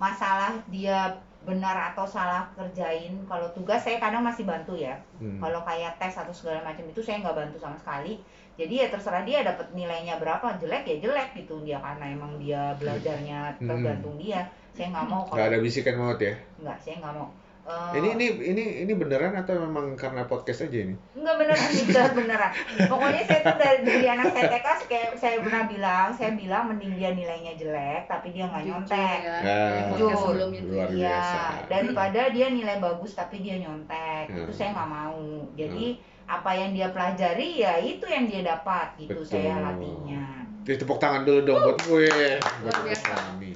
Masalah 0.00 0.56
dia 0.72 1.20
benar 1.42 1.90
atau 1.90 2.06
salah 2.06 2.46
kerjain 2.54 3.18
kalau 3.26 3.50
tugas 3.50 3.82
saya 3.82 3.98
kadang 3.98 4.24
masih 4.24 4.48
bantu 4.48 4.74
ya. 4.74 4.96
Hmm. 5.20 5.38
Kalau 5.38 5.60
kayak 5.66 6.00
tes 6.00 6.14
atau 6.16 6.32
segala 6.32 6.62
macam 6.64 6.86
itu 6.88 7.00
saya 7.04 7.20
nggak 7.20 7.36
bantu 7.36 7.56
sama 7.60 7.76
sekali. 7.76 8.18
Jadi 8.52 8.84
ya 8.84 8.86
terserah 8.92 9.24
dia 9.24 9.40
dapat 9.40 9.72
nilainya 9.72 10.20
berapa 10.20 10.60
jelek 10.60 10.84
ya 10.84 10.96
jelek 11.08 11.28
gitu 11.40 11.64
dia 11.64 11.80
karena 11.80 12.04
emang 12.12 12.36
dia 12.36 12.76
belajarnya 12.76 13.60
Hmm. 13.60 13.68
tergantung 13.68 14.16
dia. 14.16 14.48
Saya 14.72 14.88
nggak 14.88 15.06
mau 15.08 15.20
nggak 15.28 15.36
kalau 15.36 15.48
ada 15.52 15.58
bisikan 15.60 15.96
maut 16.00 16.20
ya 16.20 16.34
nggak 16.60 16.76
saya 16.80 16.96
nggak 17.00 17.14
mau. 17.16 17.28
Eh, 17.62 17.94
ini 17.94 18.08
ini 18.12 18.26
ini 18.42 18.62
ini 18.82 18.92
beneran 18.92 19.32
atau 19.32 19.54
memang 19.56 19.94
karena 19.94 20.26
podcast 20.26 20.66
aja 20.66 20.82
ini 20.82 20.98
Enggak 21.14 21.34
beneran 21.38 21.62
beneran 21.78 22.10
beneran. 22.12 22.50
Pokoknya 22.90 23.22
saya 23.22 23.40
tuh 23.40 23.54
dari, 23.56 23.78
dari 23.82 24.06
anak 24.08 24.26
saya 24.28 24.44
TK 24.50 24.66
kayak 24.84 25.10
saya 25.14 25.36
pernah 25.38 25.62
bilang, 25.64 26.06
saya 26.10 26.30
bilang 26.32 26.62
mending 26.66 26.98
dia 26.98 27.10
nilainya 27.12 27.54
jelek 27.54 28.02
tapi 28.04 28.30
dia 28.30 28.44
nggak 28.44 28.62
Jujur 28.62 28.74
nyontek. 28.82 29.18
ya. 29.20 29.38
Ah, 29.38 29.94
Jujur. 29.94 30.10
sebelumnya 30.12 30.58
Iya, 30.58 30.86
biasa. 30.90 31.40
daripada 31.68 32.20
dia 32.28 32.46
nilai 32.48 32.76
bagus 32.78 33.12
tapi 33.12 33.36
dia 33.38 33.54
nyontek, 33.56 34.24
Hmm. 34.26 34.42
itu 34.42 34.52
saya 34.52 34.68
nggak 34.72 34.90
mau. 34.90 35.22
Jadi 35.54 35.84
apa 36.24 36.50
yang 36.50 36.70
dia 36.72 36.88
pelajari 36.88 37.48
ya 37.58 37.78
itu 37.78 38.04
yang 38.04 38.26
dia 38.26 38.42
dapat 38.42 38.98
gitu 38.98 39.14
Betul. 39.16 39.26
saya 39.28 39.54
latihnya. 39.60 40.22
Jadi 40.62 40.76
tepuk 40.78 40.98
tangan 40.98 41.22
dulu 41.22 41.40
dong 41.44 41.58
buat 41.60 41.78
gue. 41.80 42.10
Buat 42.58 42.74
Luar 42.74 42.78
biasa. 42.84 43.06
kami. 43.30 43.54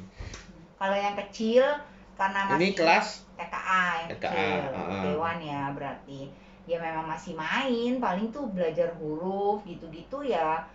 Kalau 0.76 0.94
yang 0.94 1.16
kecil 1.18 1.66
karena 2.16 2.40
masih 2.49 2.61
Ini 2.61 2.68
kelas 2.73 3.06
TKA 3.37 3.85
yang 4.00 4.08
TKA, 4.16 4.32
kecil, 4.32 4.62
ah. 4.73 5.02
Dewan 5.04 5.38
ya 5.44 5.62
berarti. 5.76 6.20
Ya 6.66 6.82
memang 6.82 7.06
masih 7.06 7.38
main, 7.38 8.02
paling 8.02 8.35
tuh 8.35 8.50
belajar 8.50 8.90
huruf 8.99 9.62
gitu-gitu 9.62 10.26
ya 10.26 10.66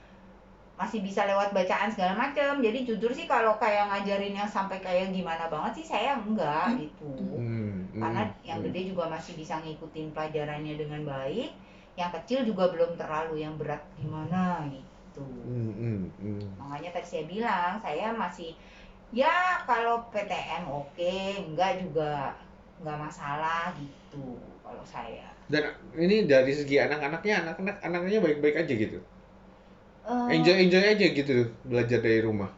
masih 0.81 1.05
bisa 1.05 1.29
lewat 1.29 1.53
bacaan 1.53 1.93
segala 1.93 2.17
macam. 2.17 2.57
Jadi 2.57 2.89
jujur 2.89 3.13
sih 3.13 3.29
kalau 3.29 3.53
kayak 3.61 3.93
ngajarin 3.93 4.33
yang 4.33 4.49
sampai 4.49 4.81
kayak 4.81 5.13
gimana 5.13 5.45
banget 5.45 5.77
sih 5.77 5.85
saya 5.93 6.17
enggak 6.17 6.73
gitu. 6.81 7.37
Hmm, 7.37 7.85
hmm, 7.93 8.01
Karena 8.01 8.21
yang 8.41 8.65
hmm. 8.65 8.73
gede 8.73 8.81
juga 8.89 9.05
masih 9.05 9.37
bisa 9.37 9.61
ngikutin 9.61 10.09
pelajarannya 10.09 10.73
dengan 10.73 11.05
baik. 11.05 11.53
Yang 11.93 12.11
kecil 12.17 12.39
juga 12.49 12.73
belum 12.73 12.97
terlalu 12.97 13.45
yang 13.45 13.53
berat 13.61 13.85
gimana 14.01 14.65
gitu. 14.73 15.21
Hmm, 15.21 15.69
hmm, 15.77 16.01
hmm. 16.17 16.45
Makanya 16.57 16.89
tadi 16.97 17.07
saya 17.13 17.23
bilang 17.29 17.77
saya 17.77 18.09
masih 18.09 18.57
ya 19.11 19.59
kalau 19.67 20.07
PTM 20.11 20.63
oke, 20.71 21.15
enggak 21.47 21.71
juga 21.83 22.35
enggak 22.79 22.97
masalah 23.05 23.75
gitu 23.75 24.39
kalau 24.63 24.83
saya. 24.87 25.27
Dan 25.51 25.63
ini 25.99 26.23
dari 26.31 26.51
segi 26.55 26.79
anak-anaknya, 26.79 27.33
anak-anak 27.43 27.75
anaknya 27.83 28.19
baik-baik 28.23 28.55
aja 28.63 28.73
gitu. 28.73 28.97
Eh, 30.07 30.35
Enjoy 30.35 30.55
enjoy 30.63 30.83
aja 30.83 31.05
gitu 31.13 31.33
belajar 31.67 31.99
dari 32.01 32.19
rumah. 32.23 32.49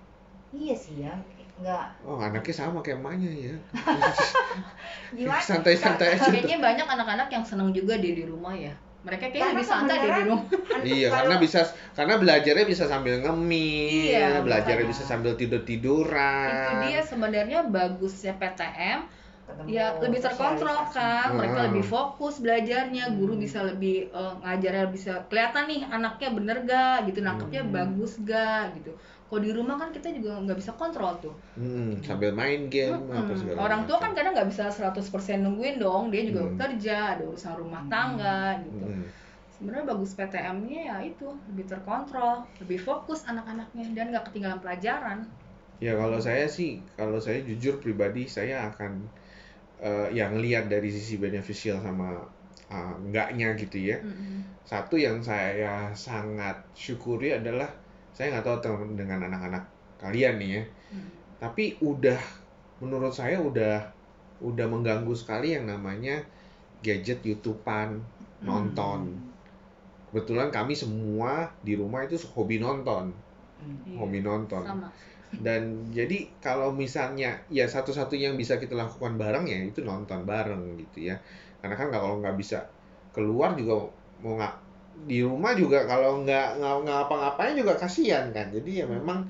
Iya 0.53 0.75
sih 0.77 0.95
ya, 1.01 1.13
enggak 1.57 1.85
Oh, 2.05 2.19
anaknya 2.19 2.53
sama 2.53 2.79
kayak 2.83 2.99
emaknya 2.99 3.31
ya. 3.31 3.53
gimana? 5.17 5.41
Santai-santai 5.41 6.07
aja. 6.15 6.27
Kayaknya 6.29 6.57
banyak 6.59 6.87
anak-anak 6.87 7.27
yang 7.31 7.43
seneng 7.47 7.69
juga 7.73 7.95
dia 7.97 8.13
di 8.13 8.23
rumah 8.27 8.53
ya. 8.53 8.73
Mereka 9.03 9.23
kayaknya 9.25 9.39
Karena 9.41 9.53
lebih 9.53 9.67
santai 9.67 9.95
dia 9.95 10.09
di 10.09 10.23
rumah. 10.23 10.45
Iya, 10.81 11.07
Kalau- 11.07 11.17
karena 11.19 11.35
bisa 11.37 11.59
karena 11.93 12.13
belajarnya 12.17 12.65
bisa 12.65 12.83
sambil 12.87 13.15
ngemil, 13.19 14.07
Iya, 14.09 14.39
belajarnya 14.39 14.75
makanya. 14.79 14.93
bisa 14.95 15.03
sambil 15.03 15.31
tidur-tiduran. 15.35 16.47
Itu 16.49 16.71
dia 16.83 16.99
sebenarnya 17.01 17.59
bagusnya 17.65 18.33
PTM 18.33 18.99
ketemu 19.43 19.67
ya 19.67 19.85
lebih 19.99 20.23
terkontrol 20.23 20.77
kan 20.87 21.35
mereka 21.35 21.59
Hmm. 21.59 21.67
lebih 21.67 21.83
fokus 21.83 22.39
belajarnya 22.39 23.11
guru 23.11 23.35
bisa 23.35 23.59
lebih 23.61 24.07
eh, 24.07 24.33
ngajarnya 24.39 24.87
bisa 24.87 25.27
kelihatan 25.27 25.67
nih 25.67 25.83
anaknya 25.85 26.29
bener 26.31 26.57
gak 26.63 27.11
gitu 27.11 27.19
nangkepnya 27.19 27.61
Hmm. 27.61 27.75
bagus 27.75 28.15
gak 28.23 28.71
gitu 28.79 28.95
kalau 29.33 29.41
di 29.47 29.51
rumah 29.57 29.75
kan 29.81 29.89
kita 29.95 30.07
juga 30.17 30.29
nggak 30.45 30.57
bisa 30.61 30.73
kontrol 30.81 31.13
tuh 31.25 31.35
Hmm, 31.55 32.01
sambil 32.07 32.31
main 32.39 32.61
game 32.73 32.97
Mm-mm. 32.97 33.19
apa 33.19 33.33
segala 33.41 33.63
orang 33.65 33.81
tua 33.87 33.97
kan 34.03 34.11
kadang 34.17 34.31
nggak 34.35 34.49
bisa 34.51 34.63
100% 34.75 35.37
nungguin 35.43 35.75
dong 35.83 36.03
dia 36.13 36.21
juga 36.29 36.41
Hmm. 36.41 36.59
kerja 36.59 37.15
ada 37.15 37.23
urusan 37.29 37.55
rumah 37.61 37.83
Hmm. 37.87 37.91
tangga 37.93 38.59
gitu 38.67 38.85
Hmm. 38.85 39.13
sebenarnya 39.53 39.85
bagus 39.91 40.11
PTM-nya 40.17 40.79
ya 40.91 40.97
itu 41.11 41.27
lebih 41.49 41.65
terkontrol 41.71 42.35
lebih 42.61 42.79
fokus 42.87 43.19
anak-anaknya 43.31 43.85
dan 43.97 44.05
nggak 44.11 44.25
ketinggalan 44.27 44.59
pelajaran 44.63 45.19
Ya 45.85 45.91
kalau 46.01 46.19
saya 46.27 46.45
sih, 46.57 46.69
kalau 46.97 47.19
saya 47.25 47.39
jujur 47.49 47.73
pribadi 47.83 48.21
saya 48.37 48.55
akan 48.71 48.91
eh, 49.87 50.07
yang 50.19 50.33
lihat 50.43 50.65
dari 50.73 50.89
sisi 50.97 51.15
beneficial 51.25 51.77
sama 51.87 52.07
eh, 52.73 52.93
enggaknya 53.03 53.47
gitu 53.61 53.77
ya. 53.91 53.97
Satu 54.71 54.95
yang 55.05 55.19
saya 55.31 55.93
sangat 56.07 56.57
syukuri 56.83 57.27
adalah 57.39 57.69
saya 58.13 58.33
nggak 58.37 58.45
tahu 58.45 58.57
teman 58.61 58.93
dengan 58.93 59.25
anak-anak 59.25 59.63
kalian 59.97 60.37
nih 60.37 60.49
ya, 60.59 60.63
Hmm. 60.93 61.09
tapi 61.41 61.73
udah 61.81 62.19
menurut 62.83 63.09
saya 63.09 63.39
udah 63.41 63.81
udah 64.43 64.65
mengganggu 64.69 65.13
sekali 65.15 65.55
yang 65.55 65.65
namanya 65.65 66.21
gadget 66.83 67.23
YouTubean 67.23 68.03
nonton. 68.43 69.15
Kebetulan 70.11 70.53
kami 70.53 70.77
semua 70.77 71.49
di 71.65 71.73
rumah 71.73 72.05
itu 72.05 72.19
hobi 72.37 72.61
nonton, 72.61 73.09
Hmm. 73.63 73.77
Iya, 73.87 73.95
hobi 73.97 74.19
nonton. 74.21 74.61
sama 74.61 74.91
Dan 75.33 75.89
jadi 75.89 76.29
kalau 76.37 76.69
misalnya 76.69 77.33
ya 77.49 77.65
satu-satunya 77.65 78.29
yang 78.29 78.37
bisa 78.37 78.61
kita 78.61 78.77
lakukan 78.77 79.17
bareng 79.17 79.49
ya 79.49 79.65
itu 79.65 79.81
nonton 79.81 80.29
bareng 80.29 80.77
gitu 80.77 81.09
ya. 81.09 81.17
Karena 81.57 81.73
kan 81.73 81.89
kalau 81.89 82.21
nggak 82.21 82.37
bisa 82.37 82.61
keluar 83.09 83.57
juga 83.57 83.89
mau 84.21 84.37
nggak 84.37 84.53
di 84.93 85.25
rumah 85.25 85.57
juga 85.57 85.83
kalau 85.89 86.21
nggak 86.23 86.61
nggak 86.61 86.75
ngapa-ngapain 86.85 87.57
juga 87.57 87.73
kasihan 87.75 88.29
kan. 88.29 88.53
Jadi 88.53 88.81
ya 88.81 88.85
memang 88.85 89.27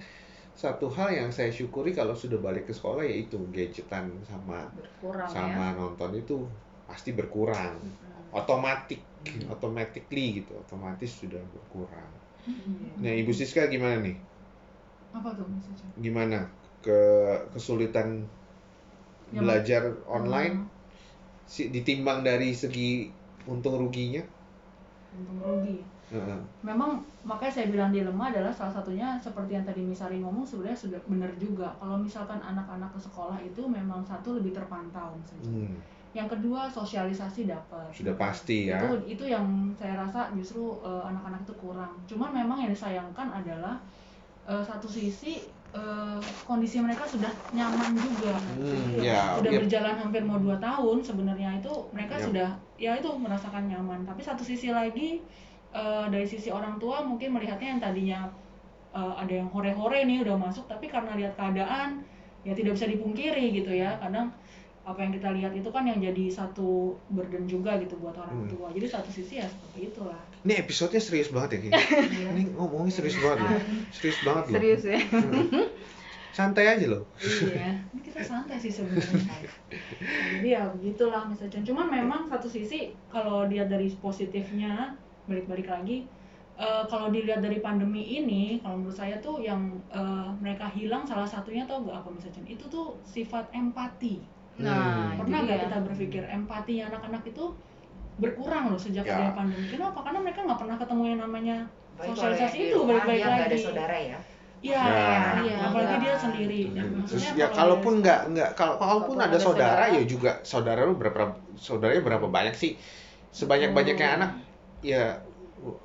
satu 0.54 0.86
hal 0.92 1.10
yang 1.10 1.30
saya 1.34 1.50
syukuri 1.50 1.96
kalau 1.98 2.14
sudah 2.14 2.38
balik 2.38 2.70
ke 2.70 2.74
sekolah 2.76 3.02
yaitu 3.02 3.42
gadgetan 3.50 4.14
sama 4.30 4.70
berkurang 4.78 5.26
ya. 5.26 5.34
sama 5.34 5.66
nonton 5.74 6.12
itu 6.14 6.46
pasti 6.86 7.16
berkurang. 7.16 7.80
Otomatik, 8.34 9.02
automatically 9.46 10.42
gitu, 10.42 10.58
otomatis 10.58 11.22
sudah 11.22 11.42
berkurang. 11.54 12.10
Nah, 12.98 13.14
Ibu 13.14 13.30
Siska 13.30 13.70
gimana 13.70 14.02
nih? 14.02 14.18
apa 15.14 15.30
tuh 15.38 15.46
maksudnya 15.46 15.86
gimana? 16.02 16.40
Ke 16.82 17.00
kesulitan 17.54 18.26
Yang- 19.30 19.38
belajar 19.38 19.82
online? 20.10 20.66
Hmm, 20.66 20.72
si 21.46 21.70
ditimbang 21.70 22.26
dari 22.26 22.58
segi 22.58 23.14
untung 23.46 23.78
ruginya 23.78 24.26
untung 25.16 25.40
rugi. 25.42 25.80
Heeh. 26.14 26.40
memang 26.62 27.02
makanya 27.26 27.50
saya 27.50 27.68
bilang 27.74 27.90
dilema 27.90 28.30
adalah 28.30 28.54
salah 28.54 28.70
satunya 28.70 29.18
seperti 29.18 29.58
yang 29.58 29.66
tadi 29.66 29.82
Misari 29.82 30.22
ngomong 30.22 30.46
sebenarnya 30.46 30.78
sudah 30.78 31.00
benar 31.10 31.32
juga. 31.42 31.74
Kalau 31.82 31.98
misalkan 31.98 32.38
anak-anak 32.38 32.92
ke 32.94 33.00
sekolah 33.02 33.40
itu 33.42 33.66
memang 33.66 34.06
satu 34.06 34.38
lebih 34.38 34.54
terpantau 34.54 35.18
misalnya. 35.18 35.66
Hmm, 35.66 35.74
yang 36.14 36.30
kedua 36.30 36.70
sosialisasi 36.70 37.50
dapat. 37.50 37.90
Sudah 37.90 38.14
pasti 38.14 38.70
ya. 38.70 38.78
Itu 38.78 39.10
itu 39.10 39.24
yang 39.26 39.74
saya 39.74 40.06
rasa 40.06 40.30
justru 40.38 40.78
eh, 40.86 41.04
anak-anak 41.10 41.42
itu 41.50 41.56
kurang. 41.58 41.98
Cuman 42.06 42.30
memang 42.30 42.62
yang 42.62 42.70
disayangkan 42.70 43.34
adalah 43.34 43.82
eh, 44.46 44.62
satu 44.62 44.86
sisi 44.86 45.42
eh, 45.74 46.20
kondisi 46.46 46.78
mereka 46.80 47.04
sudah 47.06 47.34
nyaman 47.52 47.98
juga 47.98 48.34
Hmm, 48.38 49.02
ya, 49.02 49.36
udah 49.42 49.52
ya. 49.52 49.60
berjalan 49.66 49.96
hampir 49.98 50.22
mau 50.22 50.38
dua 50.38 50.58
tahun 50.62 51.02
sebenarnya 51.02 51.58
itu 51.60 51.74
mereka 51.92 52.16
Ya. 52.22 52.24
sudah 52.30 52.50
ya 52.78 52.92
itu 52.98 53.10
merasakan 53.18 53.66
nyaman 53.70 54.06
tapi 54.06 54.22
satu 54.22 54.46
sisi 54.46 54.70
lagi 54.70 55.26
eh, 55.74 56.06
dari 56.14 56.26
sisi 56.30 56.54
orang 56.54 56.78
tua 56.78 57.02
mungkin 57.02 57.34
melihatnya 57.34 57.68
yang 57.78 57.82
tadinya 57.82 58.20
eh, 58.94 59.14
ada 59.18 59.34
yang 59.34 59.50
hore-hore 59.50 60.06
nih 60.06 60.22
udah 60.22 60.36
masuk 60.38 60.66
tapi 60.70 60.86
karena 60.88 61.18
lihat 61.18 61.34
keadaan 61.34 62.06
ya 62.44 62.54
tidak 62.54 62.76
bisa 62.78 62.86
dipungkiri 62.86 63.56
gitu 63.56 63.72
ya 63.74 63.96
kadang 63.98 64.30
apa 64.84 65.00
yang 65.00 65.16
kita 65.16 65.32
lihat 65.32 65.56
itu 65.56 65.70
kan 65.72 65.88
yang 65.88 65.98
jadi 65.98 66.28
satu 66.28 66.92
burden 67.08 67.48
juga 67.48 67.80
gitu 67.80 67.96
buat 67.98 68.20
orang 68.20 68.44
Hmm. 68.44 68.52
tua. 68.52 68.68
Jadi 68.76 68.84
satu 68.86 69.08
sisi 69.08 69.40
ya 69.40 69.48
seperti 69.48 69.96
itulah. 69.96 70.20
Ini 70.44 70.60
episodenya 70.60 71.00
serius 71.00 71.32
banget 71.32 71.50
ya 71.56 71.58
kayaknya 71.64 71.80
ini 72.36 72.44
ngomongnya 72.52 72.92
serius 72.92 73.16
banget 73.16 73.48
loh. 73.48 73.62
Serius 73.96 74.20
banget 74.22 74.44
loh. 74.44 74.54
Serius 74.60 74.84
ya? 74.84 75.00
Hmm. 75.00 75.68
santai 76.34 76.66
aja 76.66 76.86
loh. 76.90 77.06
Iya. 77.22 77.78
Ini 77.94 78.00
kita 78.02 78.20
santai 78.26 78.58
sih 78.58 78.74
sebenarnya. 78.74 79.38
Jadi 80.34 80.50
ya 80.50 80.66
begitulah 80.74 81.30
misalnya 81.30 81.62
cuman 81.62 81.88
memang 81.88 82.22
satu 82.26 82.50
sisi 82.50 82.92
kalau 83.08 83.46
lihat 83.46 83.70
dari 83.70 83.88
positifnya 84.02 84.98
balik-balik 85.30 85.70
lagi 85.70 86.04
eh, 86.58 86.84
kalau 86.90 87.08
dilihat 87.08 87.40
dari 87.40 87.62
pandemi 87.62 88.20
ini 88.20 88.58
kalau 88.60 88.82
menurut 88.82 88.98
saya 88.98 89.22
tuh 89.22 89.40
yang 89.40 89.78
eh, 89.90 90.28
mereka 90.42 90.68
hilang 90.68 91.06
salah 91.06 91.30
satunya 91.30 91.64
tau 91.64 91.86
gak 91.86 92.02
apa 92.02 92.10
misalnya 92.12 92.44
itu 92.50 92.66
tuh 92.66 92.98
sifat 93.06 93.48
empati 93.54 94.20
nah 94.54 95.10
Hmm. 95.10 95.18
pernah 95.26 95.40
nggak 95.42 95.58
dia. 95.58 95.66
kita 95.66 95.78
berpikir 95.82 96.24
empatinya 96.30 96.84
anak-anak 96.94 97.24
itu 97.26 97.46
berkurang 98.14 98.64
loh 98.70 98.78
sejak 98.78 99.02
Ya. 99.02 99.18
ada 99.18 99.34
pandemi 99.34 99.66
kenapa 99.66 100.00
karena 100.06 100.20
mereka 100.22 100.40
nggak 100.46 100.60
pernah 100.62 100.78
ketemu 100.78 101.04
yang 101.10 101.20
namanya 101.26 101.58
sosialisasi 101.98 102.58
itu 102.70 102.80
dia 102.86 102.98
nggak 103.02 103.26
ada 103.26 103.48
lagi. 103.50 103.58
saudara 103.58 103.98
ya. 103.98 104.20
Iya, 104.64 104.80
Ya. 104.80 105.20
iya, 105.44 105.56
apalagi 105.60 105.96
dia 106.00 106.16
sendiri. 106.16 106.62
Dan 106.72 107.04
Terus 107.04 107.20
maksudnya 107.20 107.32
ya 107.36 107.48
kalau 107.52 107.58
kalaupun 107.76 107.94
nggak 108.00 108.20
nggak 108.32 108.50
kalau 108.56 108.76
kalaupun 108.80 109.16
Kalaupun 109.18 109.18
ada 109.20 109.28
ada 109.28 109.38
saudara 109.42 109.74
saudara. 109.84 109.96
ya 110.00 110.04
juga 110.08 110.32
saudara 110.42 110.80
lu 110.88 110.96
berapa 110.96 111.22
saudaranya 111.60 112.04
berapa 112.06 112.28
banyak 112.32 112.56
sih 112.56 112.72
sebanyak 113.30 113.74
banyaknya 113.74 114.08
Hmm. 114.08 114.18
anak 114.22 114.32
ya 114.80 115.04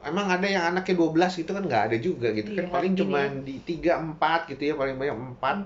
emang 0.03 0.27
ada 0.27 0.47
yang 0.49 0.65
anaknya 0.75 0.95
12 0.97 1.33
gitu 1.39 1.51
kan? 1.53 1.63
Nggak 1.63 1.83
ada 1.93 1.97
juga 1.99 2.29
gitu 2.35 2.51
kan? 2.57 2.65
Iya, 2.67 2.73
paling 2.73 2.93
gini 2.95 3.01
cuma 3.05 3.21
di 3.45 3.55
tiga 3.63 3.93
empat 4.01 4.51
gitu 4.51 4.63
ya 4.65 4.75
paling 4.75 4.97
banyak 4.99 5.17
empat. 5.17 5.57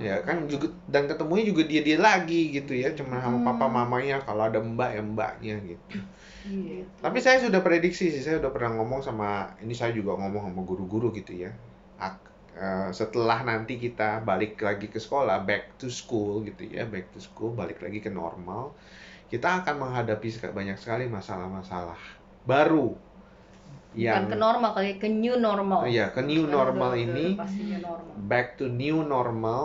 Ya 0.00 0.16
kan 0.20 0.44
juga 0.44 0.66
dan 0.86 1.08
ketemunya 1.08 1.44
juga 1.48 1.62
dia 1.64 1.80
dia 1.80 1.98
lagi 2.00 2.52
gitu 2.52 2.72
ya 2.74 2.92
cuma 2.92 3.20
sama 3.20 3.38
Hmm. 3.40 3.46
papa 3.46 3.66
mamanya 3.68 4.20
kalau 4.20 4.44
ada 4.44 4.60
mbak 4.60 4.90
ya 4.92 5.02
mbaknya 5.02 5.56
gitu. 5.64 5.98
Iya. 6.40 6.88
tapi 7.04 7.20
saya 7.20 7.36
sudah 7.36 7.60
prediksi 7.60 8.08
sih 8.08 8.24
saya 8.24 8.40
udah 8.40 8.48
pernah 8.48 8.72
ngomong 8.80 9.04
sama 9.04 9.52
ini 9.60 9.76
saya 9.76 9.92
juga 9.92 10.16
ngomong 10.16 10.48
sama 10.48 10.60
guru-guru 10.64 11.12
gitu 11.12 11.36
ya. 11.36 11.52
Ak- 12.00 12.32
eh, 12.56 12.88
setelah 12.92 13.44
nanti 13.44 13.76
kita 13.76 14.24
balik 14.24 14.56
lagi 14.60 14.88
ke 14.88 14.96
sekolah 14.96 15.44
back 15.44 15.76
to 15.76 15.92
school 15.92 16.40
gitu 16.40 16.64
ya 16.64 16.88
back 16.88 17.12
to 17.12 17.20
school 17.20 17.52
balik 17.52 17.80
lagi 17.84 18.00
ke 18.00 18.08
normal 18.08 18.72
kita 19.28 19.62
akan 19.62 19.78
menghadapi 19.78 20.28
banyak 20.50 20.74
sekali 20.74 21.06
masalah-masalah 21.06 22.00
baru 22.42 22.96
bukan 23.90 23.98
yang 24.00 24.24
ke 24.26 24.36
normal 24.38 24.70
kali 24.72 24.90
ke 24.96 25.08
new 25.10 25.34
normal. 25.36 25.80
Iya, 25.84 26.14
ke 26.14 26.22
new 26.22 26.46
Sekarang 26.46 26.78
normal 26.78 26.90
udah- 26.90 27.02
ini 27.02 27.26
udah 27.34 27.48
new 27.50 27.78
normal. 27.82 28.14
back 28.22 28.46
to 28.54 28.64
new 28.70 28.96
normal 29.02 29.64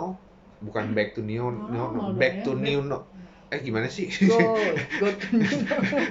bukan 0.56 0.84
back 0.92 1.12
to 1.12 1.20
new, 1.20 1.46
Normal 1.46 1.70
no- 1.70 1.92
dong 1.94 2.16
back 2.16 2.34
ya, 2.40 2.44
to 2.44 2.52
new 2.56 2.80
no- 2.80 3.06
eh 3.46 3.60
gimana 3.60 3.86
sih? 3.86 4.08
Go 4.10 4.34
go 4.98 5.06
to 5.12 5.26
new 5.32 5.46
normal. 5.62 6.02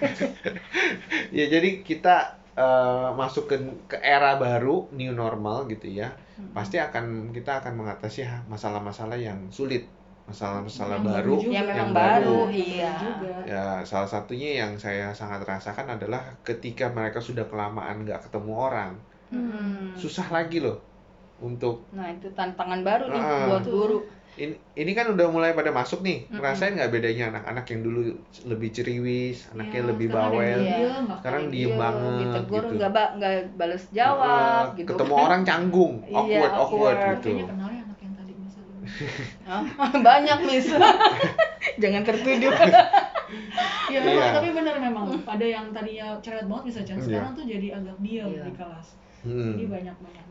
Ya 1.36 1.46
jadi 1.50 1.82
kita 1.82 2.16
eh, 2.56 3.10
masuk 3.14 3.52
ke 3.52 3.56
ke 3.86 3.98
era 4.00 4.40
baru 4.40 4.88
new 4.92 5.12
normal 5.12 5.68
gitu 5.68 5.92
ya. 5.92 6.16
Pasti 6.54 6.80
akan 6.80 7.36
kita 7.36 7.60
akan 7.60 7.74
mengatasi 7.76 8.24
masalah-masalah 8.48 9.20
yang 9.20 9.52
sulit 9.52 9.92
masalah-masalah 10.26 11.00
baru 11.00 11.38
juga. 11.38 11.54
yang 11.54 11.66
memang 11.66 11.78
yang 11.80 11.92
baru, 11.94 12.38
baru. 12.42 12.50
iya 12.50 12.92
juga 12.98 13.32
ya 13.46 13.66
salah 13.84 14.10
satunya 14.10 14.50
yang 14.58 14.74
saya 14.76 15.14
sangat 15.14 15.42
rasakan 15.44 15.88
adalah 15.92 16.22
ketika 16.42 16.90
mereka 16.90 17.22
sudah 17.22 17.46
kelamaan 17.46 18.02
nggak 18.02 18.26
ketemu 18.26 18.54
orang 18.54 18.94
Hmm. 19.26 19.90
susah 19.96 20.30
lagi 20.30 20.62
loh 20.62 20.78
untuk 21.38 21.82
nah 21.92 22.08
itu 22.08 22.30
tantangan 22.32 22.82
baru 22.82 23.10
nih 23.10 23.20
Ah. 23.20 23.46
buat 23.50 23.66
guru 23.66 23.98
ini, 24.36 24.52
ini 24.76 24.92
kan 24.92 25.10
udah 25.10 25.28
mulai 25.28 25.52
pada 25.52 25.72
masuk 25.72 26.02
nih 26.02 26.30
ngerasain 26.30 26.74
nggak 26.74 26.92
bedanya 26.92 27.32
anak-anak 27.32 27.66
yang 27.68 27.82
dulu 27.82 28.02
lebih 28.46 28.70
ceriwis 28.70 29.50
anaknya 29.50 29.82
Ya, 29.82 29.88
lebih 29.88 30.08
bawel 30.10 30.60
Iya. 30.60 30.90
nggak 31.02 31.18
sekarang 31.20 31.44
diem 31.50 31.70
Iya, 31.70 31.80
banget 31.80 32.14
ditegur 32.20 32.64
gitu 32.64 32.74
nggak 32.76 32.92
ba- 32.92 33.14
nggak 33.16 33.34
balas 33.56 33.84
jawab 33.92 34.64
Heeh, 34.66 34.78
gitu 34.78 34.90
ketemu 34.90 35.14
orang 35.16 35.42
canggung 35.44 35.94
Iya, 36.06 36.18
awkward 36.18 36.54
awkward 36.54 36.62
awkward. 36.98 36.98
gitu 37.18 37.28
Kayaknya 37.28 37.46
kenal 37.50 37.70
ya 37.70 37.82
anak 37.82 38.00
yang 38.00 38.14
tadi 38.14 38.34
misalnya. 38.36 38.75
Ah, 38.75 38.75
banyak 40.00 40.38
miss 40.44 40.68
jangan 41.82 42.02
tertuduh 42.04 42.54
Iya, 43.86 43.98
Iya. 43.98 44.00
memang, 44.04 44.32
tapi 44.34 44.50
benar 44.52 44.76
memang 44.78 45.06
ada 45.26 45.46
yang 45.46 45.66
tadinya 45.70 46.14
cerewet 46.20 46.46
banget 46.46 46.64
bisa. 46.68 46.80
Iya. 46.84 46.98
Sekarang 47.00 47.32
tuh 47.34 47.44
jadi 47.44 47.68
agak 47.74 47.98
diam 48.00 48.28
Iya. 48.28 48.44
di 48.44 48.54
kelas. 48.54 48.88
Hmm. 49.22 49.54
Jadi 49.54 49.66
banyak 49.68 49.96
banyak 49.98 50.24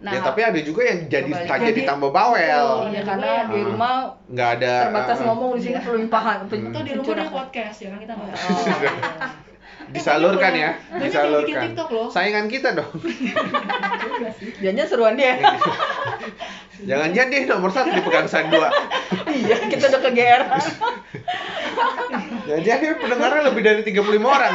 nah 0.00 0.16
ya 0.16 0.24
tapi 0.24 0.40
ada 0.40 0.56
juga 0.58 0.80
yang 0.82 0.98
jadi 1.06 1.28
Kembali. 1.28 1.44
tak 1.44 1.58
jadi 1.60 1.72
Jadi- 1.76 1.84
tambah 1.84 2.08
bawel 2.08 2.40
iya 2.40 2.56
Ada 2.96 3.00
karena 3.04 3.28
juga 3.36 3.52
di 3.52 3.60
rumah 3.68 3.94
nggak 4.26 4.48
ada 4.56 4.72
terbatas 4.82 5.18
uh, 5.20 5.24
ngomong 5.28 5.50
di 5.52 5.60
sini 5.60 5.76
Iya. 5.76 5.84
pelimpahan 5.84 6.38
Hmm. 6.40 6.48
Atau 6.48 6.56
di 6.56 6.90
rumah 6.90 7.04
pencurahan. 7.04 7.32
podcast 7.36 7.76
ya 7.76 7.88
kan 7.92 7.98
kita 8.00 8.12
nggak. 8.16 8.32
Oh, 8.32 8.64
iya. 8.80 8.92
disalurkan 9.96 10.52
ya 10.54 10.70
bikin 10.94 11.02
disalurkan 11.10 11.68
saingan 12.14 12.46
kita 12.46 12.78
dong. 12.78 12.94
Jangan 14.64 14.86
seruan 14.86 15.14
dia. 15.18 15.34
jangan-jangan 16.88 17.28
dia 17.28 17.40
nomor 17.44 17.70
satu 17.72 17.92
di 17.92 18.00
pegang 18.00 18.28
dua 18.48 18.68
iya, 19.28 19.56
kita 19.68 19.92
udah 19.92 20.00
ke 20.00 20.10
GR. 20.16 20.42
jangan-jangan 22.48 22.80
dia 22.80 22.94
pendengarnya 22.96 23.42
lebih 23.52 23.62
dari 23.64 23.80
35 23.84 24.16
orang 24.24 24.54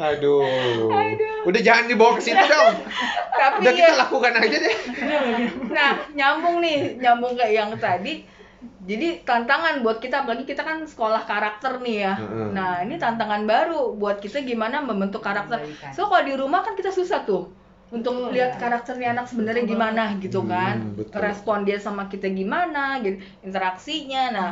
aduh. 0.00 0.90
udah 1.46 1.60
jangan 1.62 1.84
dibawa 1.86 2.18
ke 2.18 2.22
situ 2.24 2.42
dong 2.42 2.74
Tapi 3.30 3.56
udah 3.62 3.72
kita 3.72 3.92
lakukan 4.02 4.32
aja 4.34 4.56
deh 4.58 4.76
nah 5.70 5.92
nyambung 6.10 6.58
nih, 6.58 6.98
nyambung 6.98 7.38
kayak 7.38 7.54
yang 7.54 7.70
tadi. 7.78 8.39
Jadi 8.60 9.24
tantangan 9.24 9.80
buat 9.80 10.04
kita, 10.04 10.24
apalagi 10.24 10.44
kita 10.44 10.60
kan 10.60 10.84
sekolah 10.84 11.24
karakter 11.24 11.80
nih 11.80 11.96
ya. 12.04 12.14
Heeh. 12.20 12.48
Nah 12.52 12.84
ini 12.84 13.00
tantangan 13.00 13.48
baru 13.48 13.96
buat 13.96 14.20
kita 14.20 14.44
gimana 14.44 14.84
membentuk 14.84 15.24
karakter. 15.24 15.64
So 15.96 16.12
kalau 16.12 16.24
di 16.28 16.36
rumah 16.36 16.60
kan 16.60 16.76
kita 16.76 16.92
susah 16.92 17.24
tuh 17.24 17.48
untuk 17.90 18.28
Betul, 18.28 18.36
lihat 18.36 18.54
ya. 18.54 18.58
karakternya 18.60 19.08
anak 19.16 19.26
sebenarnya 19.32 19.64
Betul 19.66 19.72
gimana 19.74 20.02
gitu 20.22 20.40
kan, 20.46 20.76
Hmm, 20.78 20.94
betul. 20.94 21.18
respon 21.18 21.66
dia 21.66 21.80
sama 21.80 22.06
kita 22.06 22.30
gimana, 22.30 23.02
gitu, 23.02 23.18
interaksinya. 23.42 24.24
Nah 24.30 24.50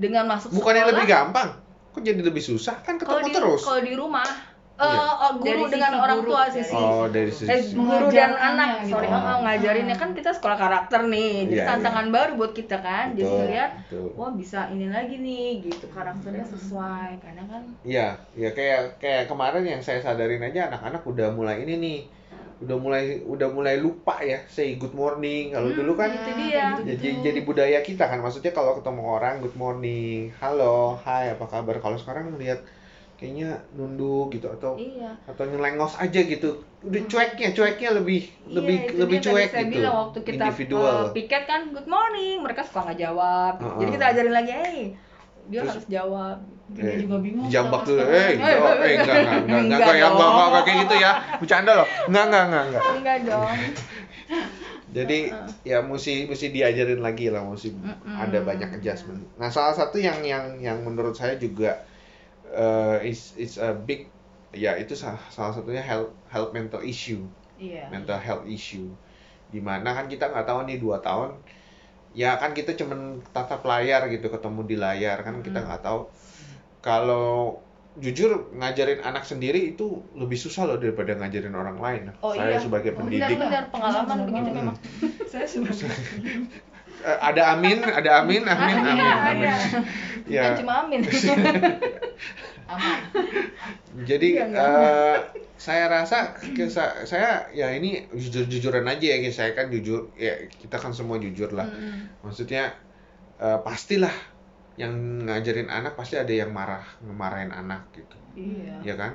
dengan 0.00 0.24
masuk 0.28 0.54
bukannya 0.54 0.84
sekolah, 0.84 0.96
lebih 0.96 1.06
gampang 1.08 1.50
kok 1.90 2.00
jadi 2.06 2.22
lebih 2.22 2.38
susah 2.40 2.80
kan 2.86 2.96
kalau 3.02 3.18
ketemu 3.18 3.26
di 3.26 3.34
terus 3.34 3.60
kalau 3.66 3.82
di 3.82 3.94
rumah 3.98 4.28
eh, 4.80 4.88
Iya. 4.88 5.00
oh, 5.24 5.32
guru 5.44 5.62
Dari 5.62 5.72
dengan 5.74 5.92
sisi 5.92 6.02
orang 6.04 6.18
guru, 6.20 6.30
tua 6.32 6.42
sisi 6.56 6.74
oh 6.76 7.02
dari 7.14 7.30
Eh, 7.30 7.36
sisi 7.40 7.68
guru 7.78 8.06
dan 8.18 8.30
anak, 8.48 8.68
gitu. 8.86 8.92
sorry, 8.92 9.08
Oh. 9.10 9.20
oh, 9.30 9.38
ngajarinnya 9.44 9.96
kan 10.02 10.10
kita 10.18 10.30
sekolah 10.36 10.58
karakter 10.64 11.00
nih, 11.14 11.32
jadi 11.50 11.54
Iya, 11.60 11.66
tantangan 11.70 12.06
baru 12.14 12.30
buat 12.40 12.52
kita 12.58 12.76
kan, 12.86 13.04
jadi 13.18 13.26
Betul, 13.26 13.38
ngeliat, 13.42 13.70
betul. 13.90 14.06
wah 14.18 14.30
bisa 14.40 14.58
ini 14.74 14.86
lagi 14.96 15.16
nih, 15.26 15.46
gitu 15.66 15.86
karakternya 15.96 16.46
sesuai, 16.54 17.10
karena 17.24 17.42
kan, 17.52 17.62
Iya, 17.80 18.06
ya 18.42 18.48
kayak 18.56 18.80
kayak 19.02 19.22
kemarin 19.30 19.64
yang 19.72 19.80
saya 19.86 20.00
sadarin 20.04 20.42
aja 20.48 20.60
anak-anak 20.68 21.02
udah 21.10 21.26
mulai 21.38 21.56
ini 21.64 21.72
nih, 21.84 21.98
udah 22.64 22.76
mulai 22.84 23.04
udah 23.24 23.48
mulai 23.56 23.74
lupa 23.84 24.14
ya 24.30 24.38
say 24.56 24.68
good 24.80 24.92
morning. 24.92 25.42
Kalau 25.54 25.68
Hmm, 25.72 25.78
dulu 25.80 25.92
kan 26.00 26.10
itu 26.12 26.28
Ya, 26.28 26.36
dia. 26.40 26.66
jadi 26.88 27.08
gitu. 27.08 27.24
jadi 27.26 27.40
budaya 27.48 27.78
kita 27.88 28.04
kan, 28.10 28.18
maksudnya 28.24 28.52
kalau 28.58 28.72
ketemu 28.78 29.02
orang 29.16 29.34
good 29.42 29.56
morning, 29.56 30.28
halo, 30.40 31.00
hai 31.06 31.24
apa 31.34 31.44
kabar. 31.52 31.76
Kalau 31.84 31.96
sekarang 32.02 32.24
lihat 32.42 32.60
kayaknya 33.20 33.60
nunduk 33.76 34.32
gitu 34.32 34.48
atau 34.48 34.80
iya. 34.80 35.12
atau 35.28 35.44
nyelengos 35.44 35.92
aja 36.00 36.20
gitu. 36.24 36.64
Udah 36.80 37.04
cueknya, 37.04 37.52
cueknya 37.52 37.90
lebih 38.00 38.32
lebih 38.48 38.76
iya, 38.88 38.96
lebih 38.96 39.18
dia 39.20 39.28
tadi 39.28 39.36
cuek 39.36 39.50
saya 39.52 39.64
gitu. 39.68 39.72
bilang 39.76 39.94
waktu 40.00 40.18
kita 40.24 40.44
Individual. 40.48 40.96
eh, 40.96 41.12
piket 41.12 41.42
kan 41.44 41.60
good 41.76 41.84
morning, 41.84 42.36
mereka 42.40 42.64
suka 42.64 42.88
nggak 42.88 42.98
jawab, 43.04 43.54
Heeh. 43.60 43.76
jadi 43.84 43.90
kita 43.92 44.04
ajarin 44.16 44.32
lagi, 44.32 44.52
hey, 44.56 44.78
dia 45.52 45.60
Terus- 45.60 45.70
harus 45.76 45.86
jawab. 45.92 46.38
Dia 46.70 47.02
juga 47.02 47.18
bingung. 47.18 47.50
Jambak 47.50 47.82
dulu, 47.82 47.98
eh, 47.98 48.06
enggak, 48.08 48.22
eh, 48.22 48.30
enggak, 48.38 48.56
enggak, 48.56 48.94
enggak, 48.94 49.18
enggak, 49.20 49.60
Enggak 49.60 49.78
enggak, 49.82 49.96
ya, 49.98 50.06
enggak, 50.06 50.30
enggak, 50.30 50.62
kayak 50.62 50.78
gitu 50.80 50.94
ya, 50.96 51.12
bercanda 51.42 51.72
loh, 51.74 51.88
enggak, 52.08 52.24
enggak, 52.24 52.44
enggak, 52.46 52.64
enggak. 52.64 52.82
Enggak 52.94 53.18
dong. 53.28 53.56
Jadi 54.96 55.18
ya 55.62 55.78
mesti 55.86 56.26
mesti 56.26 56.46
diajarin 56.50 56.98
lagi 56.98 57.30
lah, 57.30 57.46
mesti 57.46 57.70
Mm-mm. 57.70 58.14
ada 58.14 58.38
banyak 58.42 58.74
adjustment. 58.78 59.22
Nah 59.38 59.46
salah 59.46 59.70
satu 59.70 60.02
yang 60.02 60.18
yang 60.26 60.58
yang 60.58 60.82
menurut 60.82 61.14
saya 61.14 61.38
juga 61.38 61.86
uh, 62.52 62.98
is 63.00 63.34
is 63.34 63.56
a 63.56 63.72
big 63.72 64.06
ya 64.50 64.74
itu 64.74 64.92
salah, 64.92 65.22
salah 65.30 65.54
satunya 65.54 65.78
health 65.80 66.10
health 66.26 66.50
mental 66.50 66.82
issue, 66.82 67.22
Iya. 67.56 67.86
mental 67.88 68.18
health 68.18 68.46
issue. 68.46 68.90
Di 69.50 69.58
mana 69.58 69.92
kan 69.92 70.06
kita 70.06 70.30
nggak 70.30 70.46
tahu 70.46 70.66
nih 70.66 70.78
dua 70.78 70.98
tahun, 70.98 71.38
ya 72.12 72.34
kan 72.34 72.50
kita 72.50 72.74
cuman 72.74 73.22
tatap 73.30 73.62
layar 73.62 74.06
gitu 74.08 74.26
ketemu 74.26 74.60
di 74.66 74.76
layar 74.76 75.22
kan 75.22 75.38
kita 75.40 75.62
nggak 75.62 75.82
tahu. 75.82 76.10
Kalau 76.80 77.60
jujur 77.98 78.54
ngajarin 78.54 79.02
anak 79.02 79.26
sendiri 79.26 79.74
itu 79.74 79.98
lebih 80.14 80.38
susah 80.38 80.62
loh 80.64 80.78
daripada 80.78 81.14
ngajarin 81.18 81.52
orang 81.52 81.78
lain. 81.78 82.02
Oh 82.22 82.30
saya 82.32 82.56
iya. 82.56 82.62
sebagai 82.62 82.94
Oh, 82.94 83.02
pendidik 83.02 83.36
pengalaman 83.70 84.06
Benar 84.06 84.26
begitu 84.30 84.40
banget. 84.46 84.54
memang. 84.54 84.76
Saya 85.26 85.46
sebenarnya. 85.46 85.90
Eh, 87.00 87.18
ada 87.28 87.42
amin, 87.56 87.78
ada 87.80 88.10
amin, 88.20 88.42
amin, 88.44 88.76
Ah, 88.76 88.92
amin, 88.92 88.96
iya, 89.00 89.14
amin. 89.24 89.48
iya. 89.48 89.54
Ya, 90.28 90.42
Bukan 90.44 90.52
cuma 90.60 90.72
amin. 90.84 91.00
aman 92.70 93.00
jadi 94.10 94.28
Iya, 94.30 94.42
nggak 94.50 94.64
eh, 94.64 95.16
saya 95.60 95.84
rasa 95.92 96.16
sa- 96.76 96.96
saya 97.04 97.28
ya 97.52 97.68
ini 97.76 98.08
jujur-jujuran 98.12 98.86
aja 98.92 99.06
ya, 99.12 99.16
guys. 99.20 99.36
saya 99.40 99.52
kan 99.58 99.66
jujur, 99.74 100.12
ya 100.16 100.32
kita 100.60 100.76
kan 100.82 100.92
semua 100.96 101.16
jujur 101.24 101.50
lah. 101.58 101.66
Mm-mm. 101.68 102.24
Maksudnya 102.24 102.62
eh, 103.44 103.58
pastilah 103.66 104.14
yang 104.80 104.94
ngajarin 105.26 105.68
anak 105.68 105.92
pasti 106.00 106.16
ada 106.22 106.32
yang 106.32 106.50
marah, 106.58 106.84
ngemarahin 107.04 107.52
anak 107.52 107.82
gitu, 107.96 108.16
Iya. 108.36 108.80
ya 108.88 108.94
kan? 109.00 109.12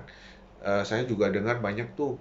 Eh, 0.65 0.83
saya 0.89 1.03
juga 1.11 1.25
dengar 1.35 1.57
banyak 1.65 1.87
tuh, 1.99 2.11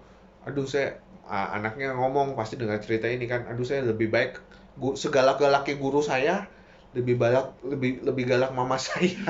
aduh 0.47 0.67
saya 0.69 0.89
ah, 1.29 1.49
anaknya 1.57 1.93
ngomong 1.99 2.29
pasti 2.39 2.55
dengar 2.61 2.79
cerita 2.85 3.07
ini 3.09 3.27
kan, 3.33 3.43
aduh 3.51 3.67
saya 3.71 3.83
lebih 3.91 4.09
baik 4.15 4.33
gu- 4.83 4.97
segalak-galaknya 5.03 5.75
guru 5.83 6.01
saya 6.11 6.35
lebih 6.97 7.15
galak 7.23 7.47
lebih 7.73 7.91
lebih 8.09 8.25
galak 8.31 8.51
mama 8.59 8.77
saya. 8.79 9.11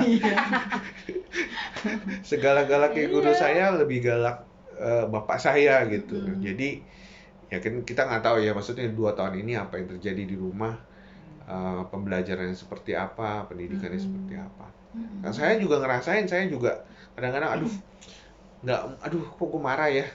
Segala-galaknya 2.31 3.05
guru 3.13 3.31
Iya. 3.31 3.33
saya 3.33 3.65
lebih 3.79 3.99
galak 4.07 4.37
eh, 4.75 5.05
bapak 5.13 5.37
saya 5.45 5.75
gitu. 5.93 6.15
Hmm. 6.15 6.41
Jadi 6.45 6.69
ya 7.51 7.57
kan 7.63 7.73
kita 7.89 8.01
nggak 8.09 8.23
tahu 8.25 8.37
ya 8.45 8.51
maksudnya 8.57 8.85
dua 8.99 9.11
tahun 9.17 9.33
ini 9.45 9.53
apa 9.63 9.73
yang 9.79 9.87
terjadi 9.97 10.23
di 10.31 10.35
rumah, 10.37 10.73
eh, 11.49 11.81
pembelajarannya 11.91 12.57
seperti 12.57 12.91
apa, 12.97 13.45
pendidikannya 13.49 13.99
Hmm. 13.99 14.07
seperti 14.07 14.33
apa. 14.39 14.65
Nah, 15.23 15.31
saya 15.35 15.53
juga 15.63 15.75
ngerasain, 15.83 16.25
saya 16.31 16.45
juga 16.51 16.71
kadang-kadang 17.15 17.51
aduh 17.61 17.73
nggak, 18.63 18.79
aduh 19.05 19.23
kok 19.37 19.47
gue 19.53 19.61
marah 19.61 19.89
ya, 19.91 20.05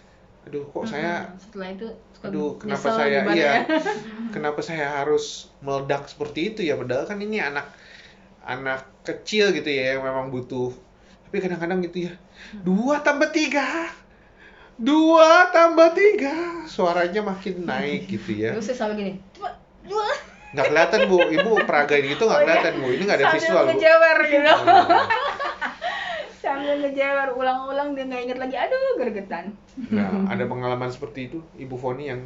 aduh 0.47 0.63
kok 0.73 0.85
saya 0.93 1.13
Mm-mm. 1.25 1.41
setelah 1.43 1.69
itu 1.77 1.87
Aduh, 2.21 2.61
kenapa 2.61 2.93
nyesel 2.93 2.99
saya 3.01 3.19
gimana 3.25 3.37
iya, 3.37 3.53
ya? 3.65 3.81
kenapa 4.35 4.61
saya 4.61 4.87
harus 5.01 5.49
meledak 5.65 6.05
seperti 6.05 6.53
itu 6.53 6.61
ya? 6.61 6.77
Padahal 6.77 7.09
kan 7.09 7.17
ini 7.17 7.41
anak 7.41 7.73
anak 8.45 8.85
kecil 9.05 9.57
gitu 9.57 9.69
ya 9.69 9.97
yang 9.97 10.05
memang 10.05 10.29
butuh. 10.29 10.73
Tapi 11.29 11.37
kadang-kadang 11.41 11.81
gitu 11.87 12.11
ya, 12.11 12.13
dua 12.61 13.01
tambah 13.01 13.31
tiga, 13.31 13.89
dua 14.77 15.49
tambah 15.55 15.95
tiga, 15.97 16.67
suaranya 16.69 17.25
makin 17.25 17.65
naik 17.71 18.11
gitu 18.11 18.37
ya. 18.37 18.53
Terus 18.53 18.69
saya 18.69 18.85
sama 18.85 18.93
gini. 18.99 19.17
Coba 19.33 19.57
dua. 19.87 20.09
Nggak 20.51 20.67
kelihatan 20.67 21.01
bu, 21.07 21.19
ibu 21.31 21.51
peragain 21.63 22.05
gitu 22.11 22.27
nggak 22.27 22.37
Oh, 22.37 22.43
iya. 22.43 22.47
kelihatan 22.51 22.73
bu. 22.83 22.87
Ini 22.91 23.03
nggak 23.07 23.19
ada 23.23 23.27
Sambil 23.31 23.39
visual 23.39 23.65
bu. 23.65 23.79
Sambil 26.61 26.77
ngejewer 26.79 27.29
ulang-ulang 27.33 27.89
dia 27.97 28.05
nggak 28.05 28.23
inget 28.23 28.39
lagi. 28.39 28.55
Aduh, 28.55 29.01
gregetan. 29.01 29.57
Nah, 29.89 30.29
ada 30.29 30.45
pengalaman 30.45 30.93
seperti 30.93 31.27
itu, 31.27 31.41
Ibu 31.57 31.73
Foni 31.75 32.05
yang 32.07 32.21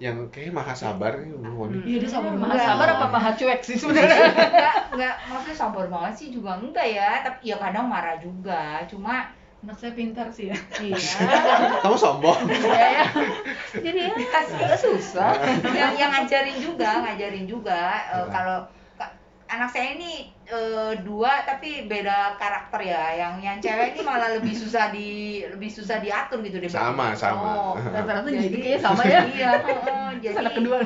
yang 0.00 0.24
kayak 0.32 0.56
maha 0.56 0.72
sabar 0.72 1.20
nih 1.20 1.36
Ibu 1.36 1.52
Foni. 1.52 1.76
Iya 1.84 1.96
dia 2.00 2.08
sabar 2.08 2.32
Maha 2.32 2.56
sabar 2.56 2.88
apa 2.90 3.06
maha 3.12 3.30
cuek 3.30 3.60
sih 3.60 3.76
sebenarnya? 3.76 4.16
enggak 4.48 4.74
enggak 4.88 5.14
maksudnya 5.28 5.52
sabar 5.54 5.84
banget 5.84 6.12
sih 6.16 6.28
juga 6.32 6.56
enggak 6.56 6.88
ya 6.88 7.20
tapi 7.20 7.44
ya 7.44 7.60
kadang 7.60 7.84
marah 7.84 8.16
juga 8.16 8.80
cuma 8.88 9.28
Anak 9.60 9.76
saya 9.76 9.92
pintar 9.92 10.32
sih 10.32 10.48
ya. 10.48 10.56
iya 10.80 10.96
Kamu 11.84 11.92
sombong. 11.92 12.48
Iya 12.48 13.04
ya. 13.04 13.04
Jadi 13.76 14.00
ya 14.08 14.72
susah. 14.72 15.36
yang 15.68 15.92
yang 15.92 16.08
ngajarin 16.08 16.56
juga 16.56 17.04
ngajarin 17.04 17.44
juga 17.44 17.76
eh, 18.08 18.16
Iya. 18.16 18.32
kalau 18.32 18.58
ka- 18.64 18.79
anak 19.50 19.68
saya 19.68 19.88
ini 19.92 20.12
eh, 20.44 20.92
dua 21.00 21.42
tapi 21.42 21.84
beda 21.84 22.34
karakter 22.36 22.80
ya. 22.80 23.04
Yang 23.16 23.34
yang 23.40 23.56
cewek 23.58 23.88
ini 23.92 24.00
malah 24.00 24.30
lebih 24.32 24.54
susah 24.54 24.88
di 24.88 25.08
lebih 25.44 25.66
susah 25.68 25.98
diatur 25.98 26.38
gitu 26.40 26.56
deh. 26.56 26.70
Sama, 26.70 27.12
sama. 27.12 27.50
Oh, 27.50 27.74
Rata-rata 27.94 28.26
Jadi- 28.26 28.46
jadi 28.46 28.56
kayaknya 28.56 28.80
sama 28.80 29.02
ya. 29.04 29.20
Iya, 29.32 29.50
heeh, 29.58 30.08
jadi 30.20 30.36
Anak 30.38 30.52
kedua. 30.54 30.78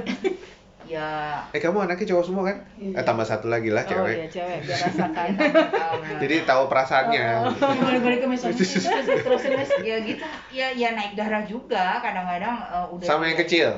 ya 0.84 1.40
Eh 1.48 1.58
kamu 1.58 1.80
anaknya 1.82 2.06
cowok 2.06 2.24
semua 2.24 2.42
kan? 2.44 2.56
Iya. 2.76 2.92
Eh 2.94 3.04
tambah 3.04 3.24
satu 3.24 3.48
lagi 3.48 3.68
lah 3.68 3.82
Oh 3.82 3.90
cewek. 3.90 4.14
iya 4.14 4.28
cewek 4.28 4.58
biar 4.62 4.78
rasakan. 4.82 5.28
Jadi 6.22 6.36
tahu 6.44 6.62
perasaannya. 6.68 7.26
balik-balik 7.56 8.18
ke 8.20 8.26
misalnya 8.26 8.52
terus 8.54 8.84
terus 9.16 9.42
terus 9.42 9.70
ya 9.80 9.96
gitu 10.02 10.24
ya 10.50 10.68
ya 10.70 10.92
naik 10.92 11.12
darah 11.14 11.40
juga 11.44 12.00
kadang-kadang 12.00 12.56
eh, 12.62 12.86
udah 12.90 13.06
Sama 13.06 13.24
yang 13.26 13.38
kecil. 13.38 13.70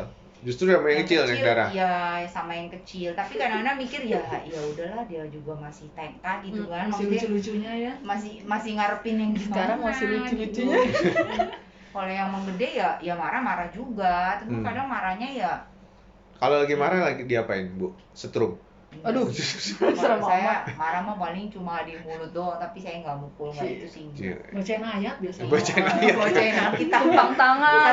Justru 0.47 0.67
sama 0.71 0.87
yang 0.93 1.01
kecil 1.05 1.21
naik 1.27 1.43
darah. 1.49 1.69
ya 1.79 1.91
sama 2.35 2.53
yang 2.55 2.69
kecil 2.75 3.09
tapi 3.19 3.33
kadang-kadang 3.41 3.77
mikir 3.83 4.01
ya 4.07 4.23
ya 4.47 4.61
udahlah 4.73 5.03
dia 5.11 5.23
juga 5.37 5.53
masih 5.67 5.87
TK 5.97 6.25
gitu 6.47 6.63
Hmm, 6.63 6.71
kan 6.73 6.87
masih 6.87 7.05
maksudnya 7.07 7.21
lucu-lucunya 7.27 7.73
ya 7.85 7.93
masih 8.11 8.33
masih 8.47 8.71
ngarepin 8.79 9.17
yang 9.23 9.33
Sekarang 9.37 9.79
gimana 9.79 9.91
masih 9.91 10.07
gitu. 10.07 10.61
lucu-lucunya. 10.63 10.79
kalau 11.95 12.11
yang 12.13 12.29
menggede 12.35 12.69
ya 12.81 12.89
ya 13.03 13.15
marah-marah 13.17 13.69
juga 13.73 14.37
tapi 14.39 14.53
Hmm. 14.53 14.65
kadang 14.67 14.87
marahnya 14.87 15.29
ya 15.33 15.51
Kalau 16.41 16.57
lagi 16.63 16.75
marah 16.77 17.01
lagi 17.09 17.23
diapain, 17.31 17.67
Bu? 17.81 17.87
Setrum. 18.21 18.53
Aduh. 19.03 19.27
Serem 19.97 20.21
saya 20.21 20.65
marah 20.73 21.01
mah 21.01 21.17
paling 21.17 21.49
cuma 21.49 21.83
di 21.83 21.99
mulut 21.99 22.31
doang 22.31 22.57
tapi 22.57 22.79
saya 22.79 23.01
nggak 23.01 23.17
mukul 23.17 23.51
nggak 23.51 23.69
itu 23.75 23.87
sih 23.87 24.05
Iya. 24.15 24.37
bacain 24.51 24.81
ayat 24.81 25.15
biasanya 25.19 25.49
Bacain 25.49 25.85
ayat. 25.85 26.15
bacain 26.15 26.55
Alkitab 26.57 27.01
Tumpang 27.03 27.33
tangan. 27.35 27.93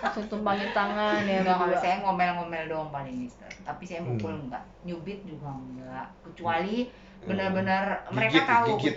Langsung 0.00 0.26
tumpangin 0.26 0.70
tangan 0.70 1.22
ya. 1.22 1.40
Enggak, 1.40 1.56
kalau 1.58 1.76
saya 1.76 1.94
ngomel-ngomel 2.00 2.64
doang 2.66 2.88
paling 2.88 3.14
mister. 3.14 3.46
Tapi 3.60 3.84
saya 3.84 4.00
mukul 4.00 4.32
Hmm. 4.32 4.48
enggak. 4.48 4.62
Nyubit 4.82 5.20
juga 5.22 5.48
enggak. 5.50 6.06
Kecuali 6.24 6.88
benar-benar 7.20 7.84
Gigit, 8.00 8.14
mereka 8.16 8.38
tahu. 8.48 8.66
gigit. 8.78 8.96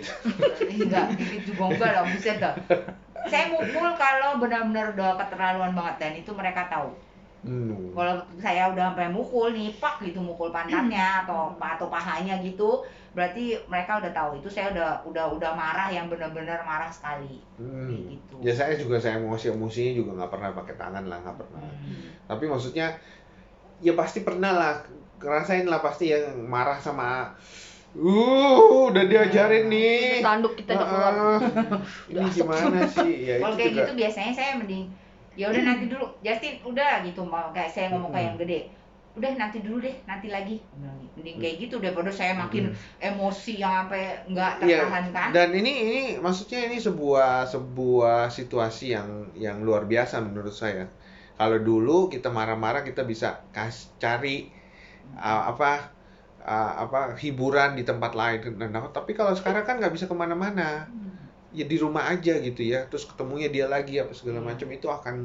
enggak, 0.80 1.06
gigit 1.20 1.42
juga 1.44 1.62
enggak 1.68 1.90
lah, 1.92 2.02
buset 2.04 2.36
dah. 2.38 2.54
Saya 3.24 3.44
mukul 3.48 3.88
kalau 3.94 4.36
benar-benar 4.38 4.92
udah 4.92 5.16
keterlaluan 5.18 5.72
banget 5.72 5.94
dan 5.98 6.12
itu 6.14 6.30
mereka 6.32 6.64
tahu. 6.66 6.88
Hmm. 7.44 7.92
Kalau 7.92 8.24
saya 8.40 8.72
udah 8.72 8.96
sampai 8.96 9.12
mukul 9.12 9.52
nih, 9.52 9.76
pak 9.76 10.00
gitu 10.00 10.16
mukul 10.16 10.48
pantatnya 10.48 11.28
atau 11.28 11.52
atau 11.60 11.92
pahanya 11.92 12.40
gitu, 12.40 12.80
berarti 13.12 13.60
mereka 13.68 14.00
udah 14.00 14.12
tahu 14.16 14.40
itu 14.40 14.48
saya 14.48 14.72
udah 14.72 15.04
udah 15.04 15.28
udah 15.36 15.52
marah 15.52 15.92
yang 15.92 16.08
benar-benar 16.08 16.64
marah 16.64 16.88
sekali. 16.88 17.44
Hmm. 17.60 17.92
Kayak 17.92 18.02
gitu. 18.16 18.34
Ya 18.40 18.52
saya 18.56 18.72
juga 18.80 18.96
saya 18.96 19.20
emosi 19.20 19.52
emosinya 19.52 19.92
juga 19.92 20.10
nggak 20.24 20.32
pernah 20.32 20.48
pakai 20.56 20.74
tangan 20.80 21.04
lah 21.04 21.18
nggak 21.20 21.36
pernah. 21.36 21.60
Hmm. 21.60 22.02
Tapi 22.32 22.44
maksudnya 22.48 22.86
ya 23.84 23.92
pasti 23.92 24.24
pernah 24.24 24.52
lah 24.56 24.74
ngerasain 25.20 25.68
lah 25.68 25.84
pasti 25.84 26.16
yang 26.16 26.48
marah 26.48 26.80
sama 26.80 27.36
uh 27.94 28.88
udah 28.88 29.04
diajarin 29.04 29.68
nih. 29.68 30.24
Tanduk 30.24 30.56
kita 30.56 30.80
udah 30.80 30.86
keluar. 30.88 31.14
Ah, 31.14 31.38
ini 32.08 32.28
gimana 32.32 32.78
sih? 32.88 33.12
Ya 33.28 33.36
Kalau 33.38 33.52
itu 33.52 33.60
kayak 33.60 33.72
juga. 33.76 33.80
gitu 33.84 33.92
biasanya 34.00 34.32
saya 34.32 34.50
mending 34.56 34.88
ya 35.34 35.50
udah 35.50 35.62
nanti 35.62 35.84
dulu. 35.90 36.06
Justin 36.22 36.58
udah 36.62 37.02
gitu 37.06 37.22
mau 37.22 37.50
kayak 37.54 37.70
saya 37.70 37.92
ngomong 37.94 38.10
kayak 38.14 38.26
yang 38.34 38.38
gede. 38.40 38.60
Udah 39.14 39.30
nanti 39.38 39.58
dulu 39.62 39.82
deh. 39.82 39.94
Nanti 40.06 40.26
lagi. 40.30 40.56
Gitu. 40.58 41.04
mending 41.24 41.38
kayak 41.38 41.56
gitu 41.62 41.74
daripada 41.78 42.10
saya 42.10 42.34
makin 42.34 42.74
emosi 42.98 43.62
yang 43.62 43.86
sampai 43.86 44.26
nggak 44.28 44.52
Iya, 44.60 44.84
tertahankan 44.84 45.28
dan 45.30 45.48
ini 45.54 45.72
ini 45.72 46.00
maksudnya 46.18 46.66
ini 46.66 46.76
sebuah 46.82 47.46
sebuah 47.46 48.28
situasi 48.28 48.92
yang 48.92 49.30
yang 49.38 49.62
luar 49.62 49.86
biasa 49.86 50.18
menurut 50.20 50.52
saya. 50.52 50.90
Kalau 51.34 51.58
dulu 51.58 52.10
kita 52.10 52.30
marah-marah 52.30 52.82
kita 52.82 53.06
bisa 53.06 53.46
kas 53.54 53.90
cari 54.02 54.50
uh, 55.16 55.54
apa 55.54 55.94
uh, 56.44 56.72
apa 56.84 57.14
hiburan 57.16 57.78
di 57.78 57.82
tempat 57.86 58.12
lain. 58.12 58.60
Nah, 58.60 58.90
tapi 58.92 59.16
kalau 59.16 59.32
sekarang 59.32 59.64
kan 59.64 59.80
nggak 59.80 59.94
bisa 59.94 60.10
ke 60.10 60.14
mana-mana. 60.14 60.90
Ya 61.54 61.64
di 61.64 61.76
rumah 61.78 62.10
aja 62.10 62.34
gitu 62.38 62.60
ya. 62.60 62.84
Terus 62.90 63.06
ketemunya 63.06 63.46
dia 63.46 63.70
lagi 63.70 64.02
apa 64.02 64.10
segala 64.10 64.42
Iya. 64.42 64.46
macam 64.50 64.68
itu 64.68 64.86
akan 64.90 65.16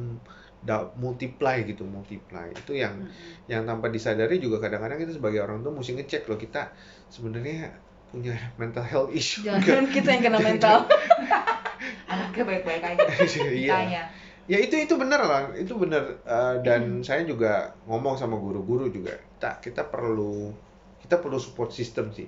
da- 0.60 0.92
multiply 0.94 1.64
gitu 1.64 1.88
multiply 1.88 2.52
itu 2.52 2.76
yang 2.76 2.92
Hmm. 3.00 3.10
yang 3.48 3.64
tanpa 3.64 3.88
disadari 3.88 4.38
juga 4.38 4.60
kadang-kadang 4.60 5.00
kita 5.00 5.16
sebagai 5.16 5.40
orang 5.40 5.64
tua 5.64 5.72
mesti 5.72 5.96
ngecek 5.96 6.28
loh 6.28 6.36
kita 6.36 6.76
sebenarnya 7.08 7.80
punya 8.06 8.36
mental 8.56 8.84
health 8.84 9.10
issue? 9.10 9.42
Jangan 9.42 9.88
kita 9.96 10.10
yang 10.12 10.24
kena 10.26 10.40
mental. 10.40 10.84
anaknya 12.12 12.44
baik-baik 12.44 12.84
aja 12.84 13.06
Iya. 13.40 13.50
ditanya 13.50 14.04
Ya 14.50 14.58
itu 14.58 14.82
itu 14.82 14.98
benar 14.98 15.22
lah, 15.22 15.54
itu 15.54 15.78
benar 15.78 16.26
Eh, 16.26 16.56
dan 16.66 17.06
saya 17.06 17.22
juga 17.22 17.70
ngomong 17.86 18.18
sama 18.18 18.34
guru-guru 18.36 18.90
juga. 18.90 19.14
Kita 19.38 19.62
kita 19.62 19.84
perlu 19.86 20.50
kita 20.98 21.22
perlu 21.22 21.38
support 21.38 21.70
system 21.70 22.10
sih. 22.10 22.26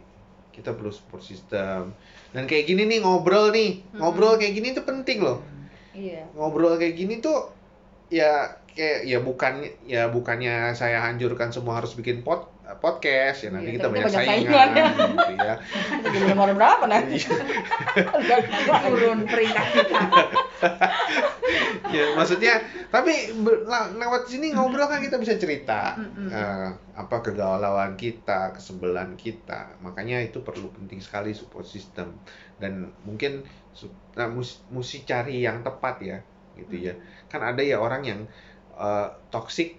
Kita 0.51 0.75
perlu 0.75 0.91
support 0.91 1.23
system. 1.23 1.95
Dan 2.35 2.43
kayak 2.43 2.67
gini 2.67 2.83
nih 2.87 2.99
ngobrol 2.99 3.55
nih, 3.55 3.87
ngobrol 3.95 4.35
kayak 4.35 4.53
gini 4.55 4.75
tuh 4.75 4.83
penting 4.83 5.23
loh. 5.23 5.39
Iya. 5.95 6.27
Ngobrol 6.35 6.75
kayak 6.75 6.95
gini 6.99 7.23
tuh 7.23 7.51
ya 8.11 8.59
kayak 8.75 9.07
ya 9.07 9.19
bukan 9.23 9.63
ya 9.87 10.11
bukannya 10.11 10.75
saya 10.75 11.07
anjurkan 11.07 11.55
semua 11.55 11.79
harus 11.79 11.95
bikin 11.95 12.27
pod, 12.27 12.50
podcast 12.77 13.37
ya 13.41 13.49
nanti 13.49 13.67
Iya, 13.67 13.75
kita 13.75 13.83
tapi 13.83 13.93
banyak 13.93 14.05
banyak 14.05 14.21
saingan 14.21 14.69
saingan. 14.69 15.09
gitu 15.11 15.33
ya. 15.35 15.55
Kita 15.91 16.07
jadi 16.07 16.25
nomor 16.29 16.49
berapa 16.53 16.85
nanti? 16.85 17.17
turun 18.81 19.19
peringkat 19.25 19.67
kita 19.73 19.99
ya 21.91 22.15
maksudnya 22.15 22.53
tapi 22.87 23.35
lewat 23.97 24.23
sini 24.25 24.53
ngobrol 24.53 24.87
kan 24.87 24.99
kita 24.99 25.17
bisa 25.17 25.35
cerita 25.35 25.97
Mm-mm. 25.97 26.29
eh, 26.29 26.69
apa 26.93 27.15
kegalauan 27.19 27.95
kita 27.95 28.53
kesebelan 28.53 29.15
kita 29.15 29.75
makanya 29.79 30.21
itu 30.21 30.39
perlu 30.39 30.71
penting 30.71 30.99
sekali 30.99 31.31
support 31.31 31.65
system 31.65 32.15
dan 32.57 32.95
mungkin 33.03 33.43
nah, 34.13 34.29
mus- 34.29 34.63
mesti 34.69 35.03
cari 35.03 35.41
yang 35.41 35.61
tepat 35.61 35.95
ya 35.99 36.17
gitu 36.55 36.91
ya 36.91 36.93
kan 37.27 37.43
ada 37.43 37.59
ya 37.59 37.79
orang 37.79 38.03
yang 38.03 38.19
eh, 38.73 39.07
toxic 39.27 39.75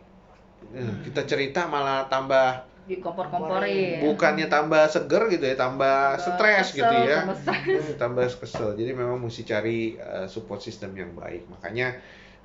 eh, 0.71 0.95
kita 1.03 1.25
cerita 1.25 1.65
malah 1.65 2.05
tambah 2.07 2.72
Dikompor-komporin. 2.83 4.03
bukannya 4.03 4.51
tambah 4.51 4.91
seger 4.91 5.23
gitu 5.31 5.45
ya 5.47 5.55
tambah 5.55 6.19
stres 6.19 6.75
kesel, 6.75 6.79
gitu 6.83 6.97
ya 7.07 7.19
tambah 7.23 7.39
stres. 7.39 7.85
Tambah 8.03 8.25
kesel 8.43 8.69
jadi 8.75 8.91
memang 8.93 9.23
mesti 9.23 9.43
cari 9.47 9.95
uh, 9.97 10.27
support 10.27 10.59
system 10.59 10.93
yang 10.99 11.15
baik 11.15 11.47
makanya 11.47 11.95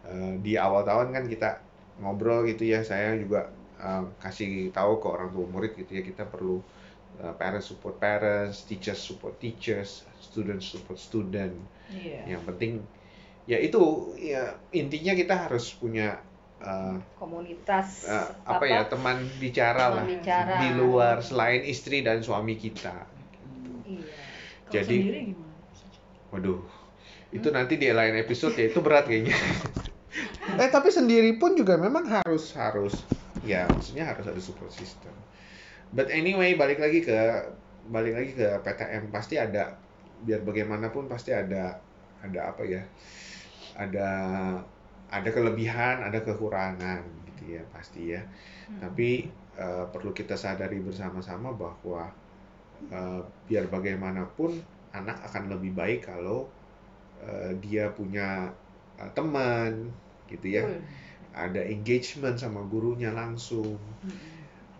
uh, 0.06 0.38
di 0.38 0.54
awal 0.56 0.86
tahun 0.86 1.10
kan 1.10 1.26
kita 1.26 1.58
ngobrol 1.98 2.46
gitu 2.46 2.70
ya 2.70 2.86
saya 2.86 3.18
juga 3.18 3.50
uh, 3.82 4.06
kasih 4.22 4.70
tahu 4.70 5.02
ke 5.02 5.08
orang 5.10 5.34
tua 5.34 5.46
murid 5.50 5.74
gitu 5.74 5.98
ya 5.98 6.04
kita 6.06 6.30
perlu 6.30 6.62
uh, 7.18 7.34
parents 7.34 7.74
support 7.74 7.98
parents 7.98 8.62
teachers 8.70 9.02
support 9.02 9.42
teachers 9.42 10.06
students 10.22 10.70
support 10.70 11.02
student 11.02 11.58
Iya. 11.88 12.36
yang 12.36 12.44
penting 12.44 12.84
ya 13.48 13.56
itu 13.64 13.80
ya 14.20 14.60
intinya 14.76 15.16
kita 15.16 15.48
harus 15.48 15.72
punya 15.72 16.20
uh, 16.60 16.96
Komunitas. 17.16 18.06
uh, 18.06 18.28
apa 18.44 18.64
ya 18.64 18.86
teman 18.86 19.22
bicara 19.38 19.90
Teman 19.90 19.96
lah 19.96 20.06
bicara. 20.06 20.54
di 20.58 20.70
luar 20.74 21.16
selain 21.20 21.62
istri 21.64 22.02
dan 22.02 22.20
suami 22.20 22.56
kita 22.56 22.94
Iya. 23.84 24.04
Kalau 24.64 24.74
Jadi- 24.74 25.00
sendiri 25.00 25.22
gimana 25.28 25.46
Waduh, 26.28 26.60
itu 27.30 27.48
nanti 27.50 27.74
di 27.76 27.88
lain 27.88 28.16
episode 28.18 28.52
ya 28.54 28.68
itu 28.68 28.80
berat 28.80 29.08
kayaknya. 29.08 29.32
eh 30.60 30.68
tapi 30.68 30.90
sendiri 30.90 31.36
pun 31.36 31.54
juga 31.54 31.76
memang 31.76 32.04
harus 32.04 32.52
harus 32.52 32.92
ya 33.42 33.64
maksudnya 33.66 34.04
harus 34.04 34.28
ada 34.28 34.38
support 34.38 34.68
system. 34.70 35.16
But 35.90 36.10
anyway 36.10 36.54
balik 36.54 36.78
lagi 36.78 37.00
ke 37.00 37.16
balik 37.88 38.12
lagi 38.12 38.32
ke 38.34 38.60
PTM 38.60 39.08
pasti 39.08 39.40
ada 39.40 39.80
biar 40.20 40.44
bagaimanapun 40.44 41.08
pasti 41.08 41.32
ada 41.32 41.80
ada 42.20 42.52
apa 42.52 42.64
ya 42.66 42.84
ada 43.72 44.10
ada 45.16 45.30
kelebihan 45.36 45.96
ada 46.08 46.20
kekurangan 46.28 47.02
gitu 47.28 47.44
ya 47.56 47.62
pasti 47.74 48.00
ya. 48.14 48.22
Tapi 48.82 49.04
eh, 49.64 49.86
perlu 49.94 50.12
kita 50.20 50.36
sadari 50.46 50.80
bersama-sama 50.88 51.50
bahwa 51.64 52.02
eh, 52.92 53.22
biar 53.48 53.66
bagaimanapun 53.74 54.52
anak 54.98 55.18
akan 55.28 55.44
lebih 55.54 55.72
baik 55.80 56.00
kalau 56.10 56.40
eh, 57.22 57.52
dia 57.64 57.84
punya 57.98 58.54
eh, 59.02 59.12
teman 59.18 59.74
gitu 60.32 60.48
ya. 60.58 60.64
Ada 61.44 61.62
engagement 61.76 62.38
sama 62.44 62.62
gurunya 62.72 63.12
langsung. 63.22 63.80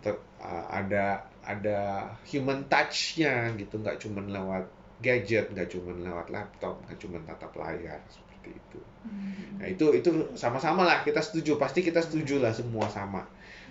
Ter- 0.04 0.26
eh, 0.50 0.66
ada 0.80 1.04
ada 1.52 1.78
human 2.30 2.60
touch-nya 2.72 3.32
gitu. 3.60 3.74
Nggak 3.82 3.98
cuma 4.02 4.20
lewat 4.36 4.64
gadget 5.04 5.44
nggak 5.54 5.68
cuma 5.74 5.90
lewat 6.06 6.26
laptop 6.34 6.74
nggak 6.82 6.98
cuma 7.02 7.18
tatap 7.28 7.52
layar 7.62 8.00
seperti 8.16 8.48
itu 8.60 8.80
nah 9.58 9.66
itu 9.66 9.90
itu 9.90 10.10
sama-sama 10.38 10.86
lah 10.86 11.02
kita 11.02 11.18
setuju. 11.18 11.58
Pasti 11.58 11.82
kita 11.82 11.98
setuju 11.98 12.38
lah 12.38 12.54
semua 12.54 12.86
sama. 12.86 13.26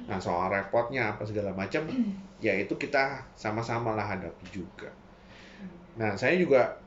Nah 0.06 0.20
soal 0.20 0.52
repotnya 0.52 1.16
apa 1.16 1.24
segala 1.24 1.56
macam 1.56 1.88
ya 2.46 2.54
itu 2.56 2.76
kita 2.76 3.24
sama-sama 3.34 3.96
lah 3.96 4.06
hadapi 4.06 4.46
juga. 4.52 4.92
Nah 5.98 6.14
saya 6.20 6.36
juga 6.38 6.78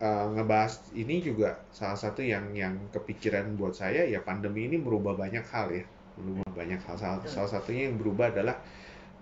eh, 0.00 0.26
ngebahas 0.32 0.92
ini 0.96 1.20
juga 1.20 1.60
salah 1.70 1.98
satu 1.98 2.24
yang 2.24 2.52
yang 2.56 2.76
kepikiran 2.90 3.54
buat 3.60 3.76
saya 3.76 4.04
ya 4.08 4.24
pandemi 4.24 4.66
ini 4.66 4.80
merubah 4.80 5.14
banyak 5.14 5.44
hal 5.52 5.70
ya. 5.72 5.84
Merubah 6.16 6.48
banyak 6.56 6.80
hal. 6.80 6.96
Salah, 6.96 7.20
salah 7.28 7.50
satunya 7.50 7.92
yang 7.92 8.00
berubah 8.00 8.32
adalah 8.32 8.56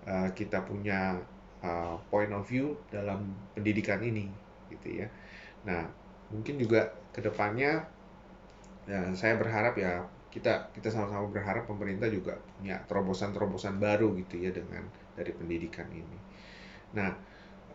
eh, 0.07 0.29
kita 0.31 0.63
punya 0.63 1.19
uh, 1.65 1.95
point 2.13 2.29
of 2.29 2.45
view 2.45 2.77
dalam 2.93 3.33
pendidikan 3.57 3.97
ini 4.05 4.29
gitu 4.69 5.05
ya. 5.05 5.07
Nah, 5.65 5.89
mungkin 6.29 6.61
juga 6.61 6.93
ke 7.09 7.25
depannya 7.25 7.85
ya, 8.85 9.01
saya 9.17 9.37
berharap 9.37 9.73
ya 9.77 10.05
kita 10.35 10.67
kita 10.75 10.91
sama-sama 10.91 11.31
berharap 11.31 11.63
pemerintah 11.63 12.11
juga 12.11 12.35
punya 12.59 12.83
terobosan-terobosan 12.91 13.79
baru 13.79 14.11
gitu 14.19 14.43
ya 14.43 14.51
dengan 14.51 14.83
dari 15.15 15.31
pendidikan 15.31 15.87
ini. 15.95 16.19
Nah, 16.91 17.15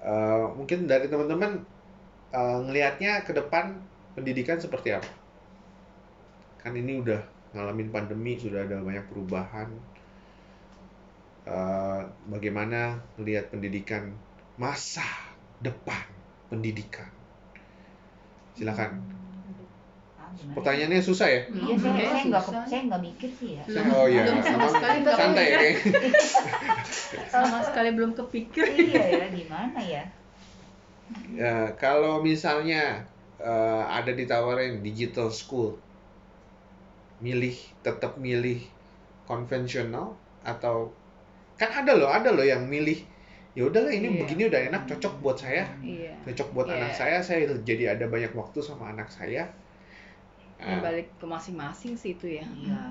uh, 0.04 0.52
mungkin 0.52 0.84
dari 0.84 1.08
teman-teman 1.08 1.64
uh, 2.36 2.58
ngelihatnya 2.68 3.24
ke 3.24 3.32
depan 3.32 3.80
pendidikan 4.12 4.60
seperti 4.60 4.92
apa? 4.92 5.08
Kan 6.60 6.76
ini 6.76 7.00
udah 7.00 7.24
ngalamin 7.56 7.88
pandemi, 7.88 8.36
sudah 8.36 8.68
ada 8.68 8.76
banyak 8.84 9.08
perubahan. 9.08 9.72
Uh, 11.48 12.04
bagaimana 12.28 13.00
melihat 13.16 13.48
pendidikan 13.48 14.12
masa 14.60 15.08
depan 15.64 16.04
pendidikan? 16.52 17.08
Silakan. 18.52 19.19
Gimana? 20.36 20.54
Pertanyaannya 20.56 21.00
susah 21.00 21.28
ya? 21.28 21.40
Iya, 21.48 21.74
saya, 21.74 21.90
Kayaknya 21.90 22.08
saya 22.10 22.24
nggak 22.30 22.44
saya 22.66 22.82
nggak 22.90 23.02
mikir 23.02 23.30
sih 23.34 23.50
ya. 23.58 23.62
Belum. 23.66 23.84
Oh 23.94 24.06
iya, 24.06 24.22
sama 24.42 24.66
sekali 24.70 24.96
nggak 25.02 25.16
santai 25.16 25.44
kayaknya. 25.46 25.74
sama 27.34 27.58
sekali 27.62 27.88
belum 27.94 28.12
kepikir 28.14 28.64
iya 28.70 29.02
ya, 29.22 29.26
gimana 29.30 29.80
ya? 29.82 30.02
Ya, 31.34 31.56
kalau 31.74 32.22
misalnya 32.22 33.02
eh, 33.38 33.82
ada 33.86 34.12
ditawarin 34.14 34.78
digital 34.80 35.30
school, 35.30 35.74
milih 37.20 37.54
tetap 37.82 38.16
milih 38.16 38.62
konvensional 39.26 40.16
atau 40.42 40.90
kan 41.60 41.68
ada 41.84 41.92
loh, 41.92 42.08
ada 42.08 42.32
loh 42.32 42.42
yang 42.42 42.64
milih 42.64 42.96
ya 43.52 43.66
udahlah 43.66 43.90
ini 43.92 44.08
Iya. 44.08 44.18
begini 44.24 44.42
udah 44.46 44.60
enak 44.70 44.82
cocok 44.86 45.14
buat 45.20 45.36
saya, 45.36 45.66
iya 45.82 46.14
cocok 46.24 46.48
buat 46.54 46.66
Iya. 46.70 46.76
anak 46.80 46.92
saya, 46.94 47.18
saya 47.20 47.42
jadi 47.66 47.98
ada 47.98 48.06
banyak 48.06 48.30
waktu 48.32 48.62
sama 48.62 48.94
anak 48.94 49.10
saya. 49.10 49.44
Ya, 50.60 50.76
balik 50.84 51.06
ke 51.16 51.26
masing-masing 51.26 51.92
sih 51.96 52.10
itu 52.16 52.26
ya 52.28 52.44
Iya. 52.44 52.82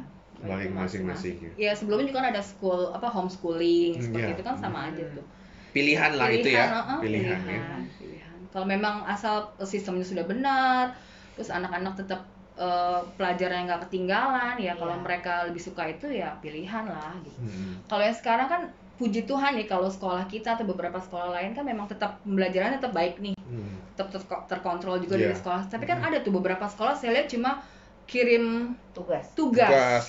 balik 0.42 0.72
ke 0.72 0.76
masing-masing 0.76 1.36
ya. 1.44 1.52
ya 1.70 1.72
sebelumnya 1.76 2.10
juga 2.10 2.20
kan 2.24 2.30
ada 2.34 2.44
school 2.44 2.90
apa 2.96 3.08
homeschooling 3.08 4.00
Hmm, 4.00 4.04
seperti 4.10 4.30
iya. 4.32 4.36
itu 4.36 4.44
kan 4.44 4.56
sama 4.58 4.80
aja 4.90 5.04
tuh 5.14 5.26
Pilihan 5.70 6.12
lah 6.18 6.28
itu 6.34 6.50
ya, 6.50 6.66
uh-uh, 6.66 6.98
pilihan 6.98 7.30
ya. 7.30 7.38
pilihan, 7.46 7.82
pilihan. 8.02 8.38
kalau 8.50 8.66
memang 8.66 9.06
asal 9.06 9.54
sistemnya 9.62 10.02
sudah 10.02 10.26
benar 10.26 10.98
terus 11.38 11.54
anak-anak 11.54 11.94
tetap 11.94 12.26
eh, 12.60 13.02
pelajaran 13.16 13.64
yang 13.64 13.68
nggak 13.70 13.84
ketinggalan 13.88 14.56
ya 14.58 14.74
kalau 14.76 14.98
Iya. 14.98 15.04
mereka 15.06 15.34
lebih 15.48 15.62
suka 15.62 15.84
itu 15.88 16.10
ya 16.12 16.34
pilihan 16.42 16.90
lah 16.90 17.14
gitu 17.22 17.38
Hmm. 17.40 17.80
kalau 17.86 18.04
yang 18.04 18.18
sekarang 18.18 18.48
kan 18.50 18.62
puji 19.00 19.24
Tuhan 19.24 19.56
nih 19.56 19.66
kalau 19.66 19.88
sekolah 19.88 20.28
kita 20.28 20.54
atau 20.54 20.66
beberapa 20.66 21.00
sekolah 21.00 21.32
lain 21.32 21.52
kan 21.54 21.64
memang 21.64 21.88
tetap 21.88 22.20
pembelajarannya 22.22 22.78
tetap 22.78 22.92
baik 22.92 23.16
nih 23.18 23.34
Hmm. 23.40 23.80
tetap 23.90 24.12
ter- 24.14 24.46
terkontrol 24.50 25.00
juga 25.00 25.16
Iya. 25.16 25.24
dari 25.26 25.36
sekolah 25.36 25.62
tapi 25.66 25.84
kan 25.84 25.98
Mhm. 25.98 26.06
ada 26.06 26.18
tuh 26.20 26.34
beberapa 26.34 26.66
sekolah 26.66 26.94
saya 26.94 27.16
lihat 27.16 27.28
cuma 27.28 27.64
kirim 28.06 28.76
Tugas. 28.92 29.32
tugas 29.34 29.70
Tugas 29.70 30.06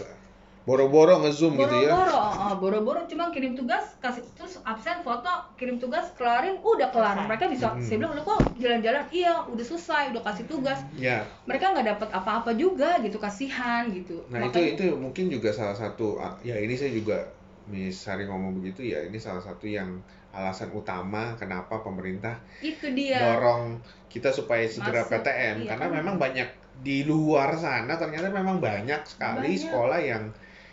boro-boro 0.61 1.18
nge-zoom 1.20 1.57
gitu 1.57 1.72
ya. 1.79 1.88
boro-boro 1.88 2.18
oh, 2.20 2.55
boro-boro 2.57 3.00
cuma 3.05 3.31
kirim 3.31 3.55
tugas 3.55 3.96
kasih 3.96 4.22
terus 4.35 4.61
absen 4.62 5.00
foto 5.00 5.26
kirim 5.55 5.79
tugas 5.79 6.12
kelarin 6.12 6.59
udah 6.59 6.90
kelar 6.90 7.16
mereka 7.22 7.46
bisa 7.46 7.70
Hmm. 7.70 7.81
saya 7.81 7.96
bilang 7.98 8.12
lu 8.12 8.22
kok 8.22 8.38
jalan-jalan 8.57 9.03
iya 9.11 9.40
udah 9.42 9.64
selesai 9.64 10.11
udah 10.11 10.22
kasih 10.22 10.44
tugas 10.46 10.79
Ya, 10.94 11.24
mereka 11.44 11.72
nggak 11.72 11.87
dapat 11.88 12.09
apa-apa 12.12 12.50
juga 12.55 12.98
gitu 12.98 13.16
kasihan 13.16 13.88
gitu 13.88 14.20
Nah 14.29 14.44
Makanya- 14.44 14.74
itu 14.74 14.85
itu 14.85 14.94
mungkin 14.94 15.24
juga 15.29 15.48
salah 15.50 15.74
satu 15.74 16.18
ah, 16.18 16.37
ya 16.40 16.55
ini 16.55 16.74
saya 16.74 16.92
juga 16.92 17.24
Miss 17.70 17.96
Sari 18.02 18.26
ngomong 18.26 18.59
begitu 18.59 18.83
ya 18.85 19.00
ini 19.02 19.16
salah 19.16 19.40
satu 19.40 19.64
yang 19.64 20.02
alasan 20.30 20.70
utama 20.70 21.35
kenapa 21.35 21.80
pemerintah 21.80 22.38
itu 22.61 22.87
dia 22.92 23.18
dorong 23.18 23.78
kita 24.06 24.30
supaya 24.30 24.62
segera 24.66 25.02
Masuk, 25.02 25.11
PTM 25.12 25.56
iya 25.61 25.68
karena 25.70 25.87
kan? 25.87 25.94
memang 25.98 26.16
banyak 26.18 26.48
di 26.80 27.02
luar 27.02 27.54
sana 27.54 27.94
ternyata 27.94 28.30
memang 28.30 28.59
banyak 28.59 29.00
sekali 29.04 29.50
Banyak. 29.52 29.62
sekolah 29.62 30.00
yang 30.00 30.24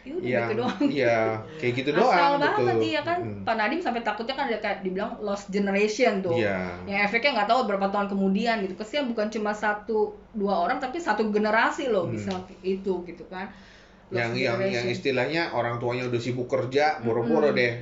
Ya 0.08 0.16
udah 0.16 0.24
yang 0.24 0.48
gitu 0.48 0.56
doang 0.64 0.80
ya 0.88 1.20
kayak 1.60 1.74
gitu 1.76 1.90
asal 1.92 2.00
doang 2.00 2.34
banget 2.40 2.64
betul. 2.72 2.88
iya 2.88 3.02
kan 3.04 3.18
Mm-mm. 3.20 3.44
Pak 3.44 3.56
Nadim 3.60 3.80
sampai 3.84 4.02
takutnya 4.02 4.36
kan 4.40 4.46
ada 4.48 4.60
kayak 4.64 4.78
dibilang 4.80 5.12
lost 5.20 5.52
generation 5.52 6.24
tuh 6.24 6.32
Iya. 6.32 6.80
yang 6.88 7.00
efeknya 7.04 7.32
nggak 7.36 7.50
tahu 7.52 7.60
berapa 7.68 7.88
tahun 7.92 8.08
kemudian 8.08 8.56
gitu 8.64 8.80
kesian 8.80 9.12
bukan 9.12 9.28
cuma 9.28 9.52
satu 9.52 10.16
dua 10.32 10.64
orang 10.64 10.80
tapi 10.80 10.96
satu 10.98 11.28
generasi 11.28 11.92
loh 11.92 12.08
Hmm. 12.08 12.16
bisa 12.16 12.32
itu 12.64 13.04
gitu 13.04 13.28
kan 13.28 13.52
yang 14.08 14.32
yang 14.34 14.60
yang 14.64 14.88
istilahnya 14.88 15.52
orang 15.52 15.78
tuanya 15.78 16.08
udah 16.08 16.22
sibuk 16.22 16.48
kerja 16.48 17.04
boro-boro 17.04 17.52
Mm-mm. 17.52 17.60
deh. 17.60 17.74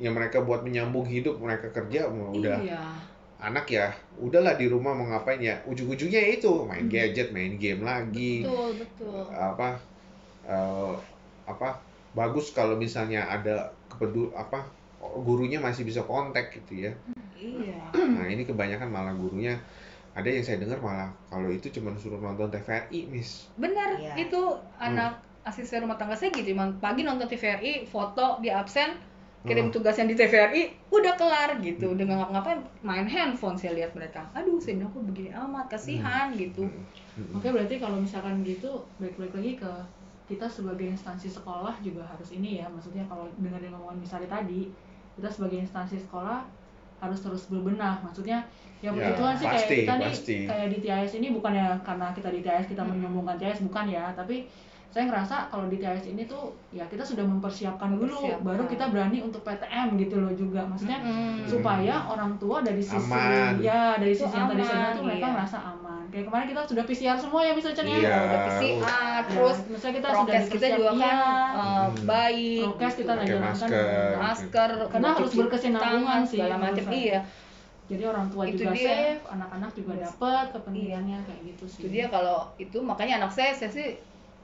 Yang 0.00 0.14
mereka 0.16 0.38
buat 0.40 0.64
menyambung 0.64 1.04
hidup 1.04 1.36
mereka 1.36 1.68
kerja 1.68 2.08
mau 2.08 2.32
udah. 2.32 2.56
Iya. 2.56 2.80
Anak 3.40 3.68
ya 3.68 3.92
udahlah 4.20 4.56
di 4.56 4.68
rumah 4.68 4.92
mau 4.92 5.08
ngapain 5.08 5.40
ya? 5.40 5.60
Ujung-ujungnya 5.64 6.20
itu 6.32 6.48
main 6.64 6.88
Hmm. 6.88 6.92
gadget 6.92 7.32
main 7.32 7.56
game 7.56 7.84
lagi. 7.84 8.44
Betul 8.44 8.80
betul. 8.80 9.20
Apa 9.28 9.76
eh, 10.44 10.94
apa 11.44 11.68
bagus 12.12 12.52
kalau 12.52 12.76
misalnya 12.76 13.28
ada 13.28 13.68
kepedu 13.88 14.32
apa 14.32 14.64
gurunya 15.00 15.56
masih 15.56 15.84
bisa 15.84 16.04
kontak 16.04 16.52
gitu 16.52 16.88
ya. 16.88 16.92
Iya. 17.36 17.92
Nah 17.96 18.28
ini 18.28 18.44
kebanyakan 18.44 18.88
malah 18.88 19.12
gurunya. 19.12 19.56
Ada 20.12 20.26
yang 20.26 20.44
saya 20.44 20.58
dengar 20.60 20.80
malah 20.80 21.08
kalau 21.28 21.48
itu 21.48 21.70
cuma 21.70 21.92
suruh 21.96 22.18
nonton 22.18 22.50
TVRI 22.50 23.08
miss. 23.08 23.48
Benar 23.56 23.96
Iya. 23.96 24.16
itu 24.20 24.40
Hmm. 24.76 25.12
Asisten 25.42 25.82
rumah 25.82 25.96
tangga 25.96 26.12
saya 26.12 26.30
gitu 26.30 26.50
emang 26.50 26.76
pagi 26.76 27.00
nonton 27.00 27.26
TVRI 27.26 27.84
foto 27.84 28.38
di 28.38 28.48
absen 28.48 28.92
kirim 29.40 29.66
Hmm. 29.66 29.72
tugas 29.72 29.96
yang 29.96 30.04
di 30.04 30.12
TVRI 30.12 30.62
udah 30.90 31.14
kelar 31.14 31.56
gitu 31.58 31.90
udah 31.90 32.04
nggak 32.04 32.18
ngapa-ngapain 32.18 32.60
main 32.82 33.06
handphone 33.06 33.56
saya 33.56 33.72
lihat 33.74 33.92
mereka 33.92 34.28
aduh 34.30 34.56
saya 34.56 34.76
bilang 34.76 34.90
kok 34.90 35.04
begini 35.06 35.30
amat 35.32 35.66
kasihan 35.66 36.28
gitu 36.34 36.62
Hmm. 36.62 36.84
Hmm. 37.16 37.36
Oke 37.36 37.48
berarti 37.48 37.74
kalau 37.76 37.96
misalkan 37.96 38.40
gitu 38.42 38.68
balik-balik 38.96 39.32
lagi 39.34 39.52
ke 39.56 39.72
kita 40.28 40.46
sebagai 40.46 40.86
instansi 40.86 41.26
sekolah 41.26 41.74
juga 41.80 42.04
harus 42.04 42.30
ini 42.30 42.60
ya 42.60 42.68
maksudnya 42.68 43.02
kalau 43.04 43.26
dengerin 43.34 43.72
omongan 43.72 43.98
misalnya 43.98 44.28
tadi 44.30 44.68
kita 45.16 45.26
sebagai 45.26 45.58
instansi 45.58 45.96
sekolah 45.98 46.44
harus 46.98 47.18
terus 47.18 47.48
berbenah 47.48 47.96
maksudnya 47.98 48.44
ya 48.78 48.92
puji 48.92 49.02
Ya, 49.02 49.16
Tuhan 49.16 49.34
sih 49.34 49.46
kayak 49.46 49.56
pasti, 49.58 49.76
kita 49.78 49.92
nih 49.94 50.06
pasti. 50.06 50.36
kayak 50.44 50.68
di 50.68 50.78
TIS 50.78 51.12
ini 51.16 51.28
bukan 51.30 51.52
ya 51.52 51.68
karena 51.80 52.12
kita 52.12 52.28
di 52.28 52.40
TIS 52.40 52.66
kita 52.68 52.82
Hmm. 52.82 52.92
menyombongkan 52.94 53.36
TIS 53.36 53.64
bukan 53.64 53.84
ya 53.88 54.12
tapi 54.12 54.44
saya 54.90 55.06
ngerasa 55.06 55.46
kalau 55.46 55.66
di 55.66 55.78
TIS 55.78 56.02
ini 56.08 56.26
tuh 56.26 56.42
ya 56.68 56.82
kita 56.84 57.00
sudah 57.00 57.22
mempersiapkan 57.22 57.94
dulu 57.94 58.10
Mempersiapkan. 58.10 58.42
baru 58.42 58.62
kita 58.66 58.84
berani 58.88 59.18
untuk 59.20 59.40
PTM 59.40 59.94
gitu 59.96 60.18
loh 60.18 60.32
juga 60.32 60.60
maksudnya 60.62 60.98
Mm-mm. 60.98 61.46
supaya 61.46 61.94
orang 62.04 62.34
tua 62.36 62.58
dari 62.58 62.82
sisi 62.82 62.98
Aman. 63.06 63.54
ya 63.56 63.94
dari 63.94 64.10
Itu 64.10 64.26
sisi 64.26 64.34
yang 64.34 64.50
tadi 64.50 64.62
saya 64.62 64.90
tuh 64.92 65.06
mereka 65.06 65.24
iya. 65.24 65.32
merasa 65.32 65.58
aman 65.60 66.02
kayak 66.10 66.26
kemarin 66.26 66.46
kita 66.48 66.60
sudah 66.66 66.84
PCR 66.84 67.14
semua 67.16 67.40
ya 67.40 67.52
misalnya 67.52 67.82
ya 67.86 67.94
Iya. 67.96 68.16
udah 68.18 68.40
PCR 68.44 69.20
terus 69.24 69.56
Ya, 69.56 69.68
misalnya 69.70 69.94
kita 69.96 70.08
sudah 70.12 70.40
kita 70.48 70.66
juga 70.72 70.90
kan 70.92 71.16
eh, 71.54 71.86
Hmm. 71.86 71.90
baik 72.04 72.62
Prokes 72.68 72.94
kita 72.96 73.12
Pakai 73.12 73.26
jalankan 73.28 73.46
masker. 73.46 74.10
masker 74.18 74.70
Karena 74.90 75.08
harus 75.12 75.32
berkesinambungan 75.32 76.20
sih 76.24 76.36
segala 76.36 76.56
macam 76.58 76.84
iya 76.90 77.20
jadi 77.86 78.02
orang 78.06 78.26
tua 78.26 78.42
Itu 78.44 78.58
juga 78.60 78.70
dia. 78.72 78.86
safe 78.86 79.22
anak-anak 79.28 79.70
juga 79.72 79.92
dapat 80.00 80.46
kepentingannya 80.50 81.18
kayak 81.20 81.40
gitu 81.44 81.64
sih 81.64 81.80
itu 81.80 81.88
dia 81.92 82.06
kalau 82.06 82.50
itu 82.56 82.78
makanya 82.80 83.14
anak 83.18 83.30
saya 83.30 83.50
saya 83.52 83.66
sih 83.68 83.88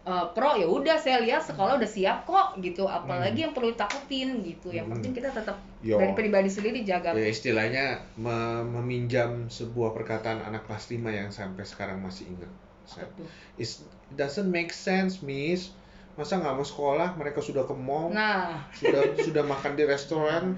eh, 0.07 0.27
pro 0.31 0.55
ya 0.55 0.64
udah 0.64 0.95
saya 0.95 1.19
lihat 1.19 1.42
sekolah 1.42 1.77
udah 1.77 1.90
siap 1.90 2.23
kok 2.23 2.55
gitu. 2.59 2.87
Apalagi 2.87 3.42
yang 3.42 3.51
perlu 3.51 3.75
ditakutin 3.75 4.38
gitu. 4.40 4.71
Yang 4.71 4.87
Hmm. 4.87 4.95
penting 4.97 5.12
kita 5.12 5.29
tetap 5.31 5.59
Yo. 5.83 5.99
dari 5.99 6.14
pribadi 6.14 6.47
sendiri 6.47 6.87
jaga. 6.87 7.11
Ya 7.11 7.27
istilahnya 7.27 7.85
me- 8.14 8.62
meminjam 8.73 9.51
sebuah 9.51 9.90
perkataan 9.92 10.40
anak 10.40 10.62
kelas 10.64 10.87
5 10.88 11.11
yang 11.11 11.29
sampai 11.29 11.66
sekarang 11.66 11.99
masih 11.99 12.31
ingat. 12.31 12.51
It 13.59 13.66
doesn't 14.14 14.47
make 14.47 14.71
sense 14.71 15.19
miss. 15.21 15.75
Masa 16.14 16.40
nggak 16.40 16.55
mau 16.55 16.64
sekolah 16.64 17.12
mereka 17.21 17.45
sudah 17.45 17.69
ke 17.69 17.77
mall 17.77 18.09
nah. 18.09 18.64
sudah 18.73 19.05
sudah 19.27 19.45
makan 19.45 19.77
di 19.77 19.85
restoran 19.85 20.57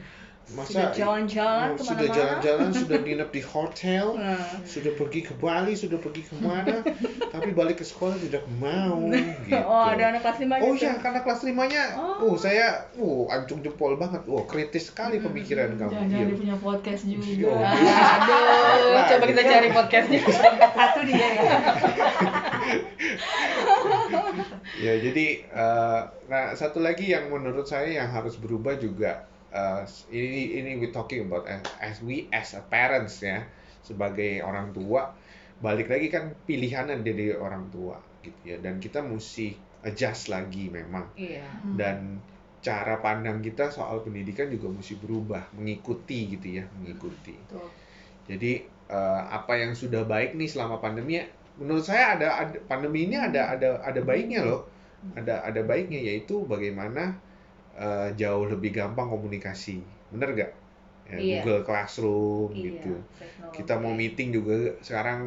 masa 0.48 0.72
sudah 0.72 0.88
jalan-jalan 0.96 1.68
Oh, 1.70 1.84
sudah 1.84 2.06
jalan-jalan 2.08 2.68
sudah 2.72 2.98
nginep 2.98 3.28
di 3.28 3.42
hotel 3.42 4.04
nah 4.16 4.40
sudah 4.64 4.92
pergi 4.96 5.20
ke 5.20 5.32
Bali 5.34 5.72
sudah 5.72 5.96
pergi 5.96 6.24
ke 6.24 6.34
mana 6.40 6.80
tapi 7.34 7.52
balik 7.52 7.78
ke 7.78 7.84
sekolah 7.84 8.16
tidak 8.16 8.42
mau 8.56 8.96
gitu. 9.12 9.52
oh 9.60 9.84
ada 9.84 10.02
anak 10.08 10.20
kelas 10.24 10.38
lima 10.40 10.54
Oh 10.58 10.72
gitu 10.72 10.84
iya, 10.84 10.92
karena 10.96 11.20
kelas 11.20 11.40
limanya, 11.42 11.82
Oh. 11.94 12.24
uh 12.24 12.34
saya, 12.34 12.88
uh 12.96 13.28
ancung 13.28 13.60
jempol 13.60 13.94
banget, 13.94 14.24
wah 14.24 14.42
kritis 14.44 14.88
sekali 14.88 15.18
pemikiran 15.18 15.74
kamu. 15.74 15.90
jangan-jangan 15.92 16.16
Iya. 16.16 16.26
dia 16.26 16.36
punya 16.36 16.54
podcast 16.56 17.02
juga 17.04 17.48
Ah, 17.52 18.16
aduh 18.16 19.02
coba 19.06 19.24
kita 19.28 19.42
cari 19.44 19.68
podcastnya 19.70 20.18
Satu 20.78 21.00
dia 21.04 21.16
ya. 21.18 21.48
Ya 24.78 24.92
jadi, 24.96 25.26
eh, 25.44 26.00
nah 26.26 26.42
satu 26.54 26.78
lagi 26.78 27.08
yang 27.08 27.28
menurut 27.28 27.64
saya 27.64 27.88
yang 27.90 28.08
harus 28.08 28.34
berubah 28.34 28.76
juga, 28.76 29.24
eh, 29.58 29.82
ini 30.14 30.62
ini 30.62 30.70
we 30.78 30.94
talking 30.94 31.26
about 31.26 31.50
as, 31.50 31.62
as 31.82 31.96
we 31.98 32.30
as 32.30 32.54
a 32.54 32.62
parents 32.62 33.18
ya, 33.18 33.42
sebagai 33.82 34.46
orang 34.46 34.70
tua, 34.70 35.10
balik 35.58 35.90
lagi 35.90 36.06
kan 36.14 36.30
pilihannya 36.46 37.02
dari 37.02 37.34
orang 37.34 37.66
tua 37.74 37.98
gitu 38.22 38.54
ya, 38.54 38.56
dan 38.62 38.78
kita 38.78 39.02
mesti 39.02 39.58
adjust 39.82 40.30
lagi 40.30 40.70
memang. 40.70 41.10
iya 41.18 41.46
dan 41.74 42.22
cara 42.58 42.98
pandang 42.98 43.38
kita 43.38 43.70
soal 43.70 44.02
pendidikan 44.02 44.50
juga 44.50 44.70
mesti 44.70 44.98
berubah, 44.98 45.54
mengikuti 45.54 46.34
gitu 46.34 46.58
ya, 46.58 46.64
mengikuti. 46.74 47.34
Betul. 47.34 47.68
Jadi 48.28 48.52
eh, 48.90 49.22
apa 49.30 49.52
yang 49.56 49.72
sudah 49.72 50.04
baik 50.04 50.34
nih 50.34 50.50
selama 50.50 50.82
pandemi 50.82 51.22
ya, 51.22 51.24
menurut 51.58 51.86
saya 51.86 52.18
ada, 52.18 52.28
ada 52.46 52.58
pandemi 52.66 53.06
ini 53.06 53.16
ada 53.18 53.54
ada 53.54 53.82
ada 53.82 54.00
baiknya 54.02 54.42
loh. 54.46 54.66
Ada 55.14 55.46
ada 55.46 55.62
baiknya 55.62 56.02
yaitu 56.02 56.42
bagaimana 56.42 57.14
eh, 57.78 58.08
jauh 58.20 58.44
lebih 58.52 58.70
gampang 58.78 59.08
komunikasi. 59.14 59.76
Bener 60.12 60.28
gak? 60.40 60.50
Ya, 61.08 61.18
Iya. 61.18 61.40
Google 61.42 61.62
Classroom 61.68 62.48
Iya, 62.52 62.62
gitu. 62.66 62.92
teknologi. 63.20 63.56
Kita 63.56 63.74
mau 63.82 63.92
meeting 63.96 64.28
juga 64.36 64.54
sekarang 64.84 65.20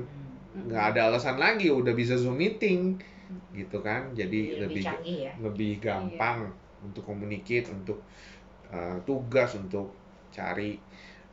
Hmm. 0.51 0.67
nggak 0.67 0.83
ada 0.93 1.01
alasan 1.07 1.37
lagi 1.39 1.71
udah 1.71 1.93
bisa 1.95 2.13
Zoom 2.19 2.35
meeting 2.43 2.99
gitu 3.55 3.77
kan. 3.87 4.01
Jadi 4.19 4.39
lebih 4.59 4.61
lebih 4.67 4.83
canggih 4.83 5.17
ya 5.27 5.33
lebih 5.45 5.71
gampang 5.85 6.37
untuk 6.85 7.03
communicate, 7.09 7.67
untuk 7.71 7.97
uh, 8.73 8.97
tugas, 9.07 9.51
untuk 9.57 9.95
cari 10.31 10.79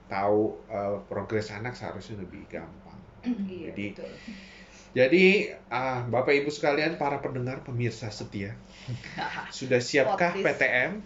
tahu 0.08 0.40
uh, 0.70 0.96
progres 1.10 1.48
anak 1.52 1.74
seharusnya 1.78 2.16
lebih 2.24 2.42
gampang. 2.48 3.00
Iya, 3.24 3.72
Jadi 3.72 3.84
betul. 3.96 4.12
Jadi 4.98 5.24
ah, 5.70 6.02
Bapak 6.02 6.34
Ibu 6.34 6.50
sekalian 6.50 6.98
para 6.98 7.22
pendengar 7.22 7.62
pemirsa 7.62 8.10
setia 8.10 8.58
sudah 9.54 9.78
siapkah. 9.78 10.34
PTM? 10.34 10.98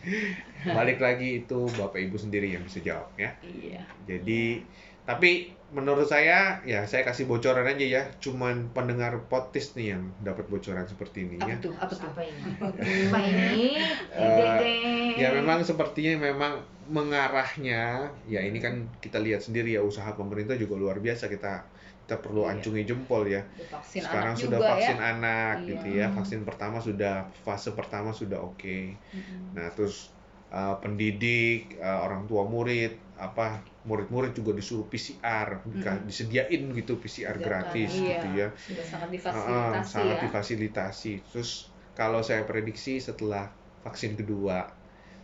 Balik 0.76 0.98
lagi 1.00 1.40
itu 1.40 1.64
Bapak 1.72 1.96
Ibu 1.96 2.20
sendiri 2.20 2.52
yang 2.52 2.66
bisa 2.66 2.84
jawab 2.84 3.08
ya. 3.16 3.32
Iya. 3.40 3.82
Jadi 4.04 4.60
tapi 5.02 5.50
menurut 5.72 6.04
saya 6.06 6.60
ya 6.62 6.84
saya 6.84 7.02
kasih 7.02 7.24
bocoran 7.24 7.64
aja 7.64 7.82
ya, 7.82 8.02
cuman 8.20 8.70
pendengar 8.70 9.24
potis 9.26 9.72
nih 9.74 9.96
yang 9.96 10.12
dapat 10.20 10.46
bocoran 10.46 10.84
seperti 10.84 11.24
ini 11.26 11.40
Apa 11.40 11.48
ya. 11.48 11.56
tuh? 11.58 11.72
Apa 11.74 11.94
tuh? 11.96 12.06
apa 12.06 12.20
ini 12.22 12.40
apa 12.60 13.18
ini 13.24 13.66
Eh, 14.12 14.30
Deng. 14.60 15.10
Ya 15.16 15.28
memang 15.32 15.64
sepertinya 15.64 16.20
memang 16.20 16.60
mengarahnya 16.86 18.10
ya 18.26 18.40
ini 18.42 18.58
kan 18.58 18.90
kita 19.00 19.16
lihat 19.22 19.40
sendiri 19.40 19.72
ya 19.72 19.80
usaha 19.80 20.12
pemerintah 20.12 20.58
juga 20.58 20.74
luar 20.76 20.98
biasa 20.98 21.30
kita 21.30 21.64
kita 22.12 22.20
perlu 22.20 22.44
Iya. 22.44 22.60
ancungi 22.60 22.82
jempol 22.84 23.22
ya. 23.24 23.40
Vaksin 23.72 24.04
Sekarang 24.04 24.36
sudah 24.36 24.60
juga 24.60 24.68
vaksin 24.76 24.98
ya. 25.00 25.10
anak 25.16 25.54
Iya. 25.64 25.68
gitu 25.72 25.86
ya. 25.96 26.06
Vaksin 26.12 26.40
pertama 26.44 26.76
sudah 26.76 27.24
fase 27.40 27.72
pertama 27.72 28.12
sudah 28.12 28.36
oke. 28.36 29.00
Mm-mm. 29.00 29.56
Nah, 29.56 29.72
terus 29.72 30.12
uh, 30.52 30.76
pendidik, 30.84 31.80
uh, 31.80 32.04
orang 32.04 32.28
tua 32.28 32.44
murid, 32.44 33.00
apa 33.16 33.64
murid-murid 33.88 34.36
juga 34.36 34.52
disuruh 34.52 34.84
PCR, 34.92 35.64
Mm-mm. 35.64 36.04
disediain 36.04 36.68
gitu 36.76 37.00
PCR 37.00 37.40
gratis 37.40 37.96
iya. 37.96 38.20
gitu 38.20 38.28
ya. 38.36 38.48
Sudah 38.52 38.84
sangat 38.84 39.08
difasilitasi 39.08 39.88
sangat 39.88 40.16
ya. 40.20 40.22
difasilitasi. 40.28 41.12
Terus 41.32 41.50
kalau 41.96 42.20
saya 42.20 42.44
prediksi 42.44 43.00
setelah 43.00 43.48
vaksin 43.80 44.20
kedua, 44.20 44.68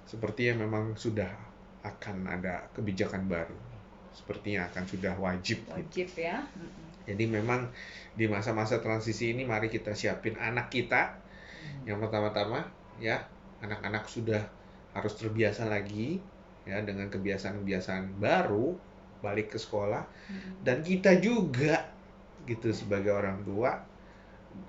sepertinya 0.08 0.64
memang 0.64 0.96
sudah 0.96 1.28
akan 1.84 2.24
ada 2.32 2.64
kebijakan 2.72 3.28
baru. 3.28 3.67
Sepertinya 4.14 4.68
akan 4.68 4.84
sudah 4.88 5.14
wajib. 5.18 5.58
gitu. 5.64 5.72
Wajib 5.74 6.08
ya. 6.18 6.36
Mm-mm. 6.56 6.86
Jadi 7.08 7.24
memang 7.24 7.72
di 8.12 8.28
masa-masa 8.28 8.84
transisi 8.84 9.32
ini 9.32 9.48
mari 9.48 9.72
kita 9.72 9.96
siapin 9.96 10.36
anak 10.36 10.68
kita. 10.68 11.16
Yang 11.88 11.98
pertama-tama 12.08 12.68
ya, 13.00 13.24
anak-anak 13.64 14.04
sudah 14.06 14.42
harus 14.92 15.14
terbiasa 15.16 15.68
lagi 15.68 16.18
ya 16.68 16.84
dengan 16.84 17.08
kebiasaan-kebiasaan 17.08 18.20
baru 18.20 18.76
balik 19.24 19.56
ke 19.56 19.58
sekolah 19.58 20.04
Mm-mm. 20.30 20.62
dan 20.62 20.84
kita 20.84 21.16
juga 21.18 21.80
gitu 22.46 22.70
sebagai 22.70 23.12
orang 23.16 23.40
tua 23.42 23.72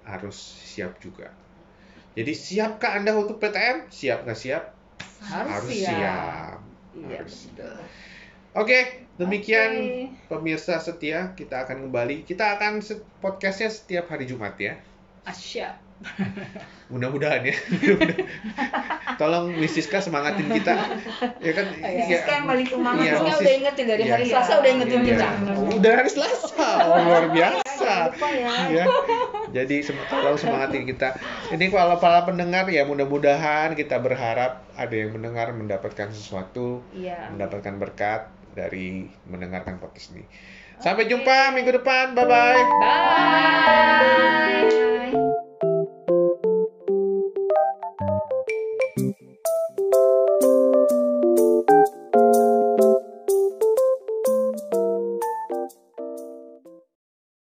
harus 0.07 0.35
siap 0.37 0.97
juga. 1.03 1.31
Jadi 2.17 2.33
siapkah 2.35 2.99
Anda 2.99 3.15
untuk 3.15 3.39
PTM? 3.39 3.77
Siap 3.87 4.19
nggak 4.27 4.39
siap? 4.39 4.63
Harus, 5.21 5.71
siap. 5.71 6.57
Iya, 6.97 7.19
Harus. 7.23 7.47
betul. 7.47 7.75
Oke, 8.57 8.79
demikian 9.19 9.71
Oke. 9.75 10.05
pemirsa 10.27 10.79
setia 10.79 11.35
kita 11.35 11.61
akan 11.61 11.85
kembali. 11.85 12.23
Kita 12.23 12.55
akan 12.55 12.79
se- 12.79 13.03
podcastnya 13.19 13.67
setiap 13.67 14.07
hari 14.07 14.23
Jumat 14.23 14.55
ya. 14.55 14.79
Asyap. 15.23 15.75
Mudah-mudahan 16.89 17.43
ya. 17.43 17.55
Tolong 19.19 19.51
Misiska 19.51 19.99
semangatin 19.99 20.47
kita. 20.49 20.73
Ya 21.37 21.51
kan? 21.51 21.65
Iya. 21.75 22.05
Siska 22.07 22.31
yang 22.33 22.45
paling 22.47 22.63
semangat 22.63 23.03
Iya, 23.03 23.11
tuh. 23.11 23.17
Harusnya 23.19 23.27
Misis- 23.29 23.43
udah 23.43 23.53
ingetin 23.53 23.85
dari 23.85 24.03
hari 24.05 24.23
Iya. 24.23 24.31
Selasa 24.31 24.53
udah 24.55 24.71
ingetin 24.71 24.95
Iya, 24.95 25.07
kita. 25.11 25.27
iya. 25.27 25.53
Udah 25.75 25.91
hari 25.93 26.09
Selasa. 26.09 26.67
Oh, 26.79 26.97
luar 27.05 27.25
biasa. 27.29 27.93
Ya 28.15 28.55
ya. 28.71 28.85
Jadi 29.51 29.75
sem- 29.81 30.07
tolong 30.07 30.37
semangatin 30.37 30.83
kita. 30.85 31.19
Ini 31.51 31.65
kalau 31.67 31.99
para 31.99 32.23
pendengar 32.23 32.63
ya 32.65 32.85
mudah-mudahan 32.85 33.75
kita 33.75 33.99
berharap 33.99 34.63
ada 34.73 34.95
yang 34.95 35.11
mendengar 35.11 35.51
mendapatkan 35.51 36.09
sesuatu, 36.09 36.79
Iya. 36.91 37.27
mendapatkan 37.29 37.75
berkat 37.75 38.21
dari 38.59 39.07
mendengarkan 39.23 39.79
podcast 39.79 40.11
ini. 40.11 40.27
Sampai 40.83 41.07
jumpa 41.07 41.55
minggu 41.55 41.79
depan. 41.79 42.11
Bye 42.11 42.27
bye. 42.27 42.59
Bye. 42.83 44.19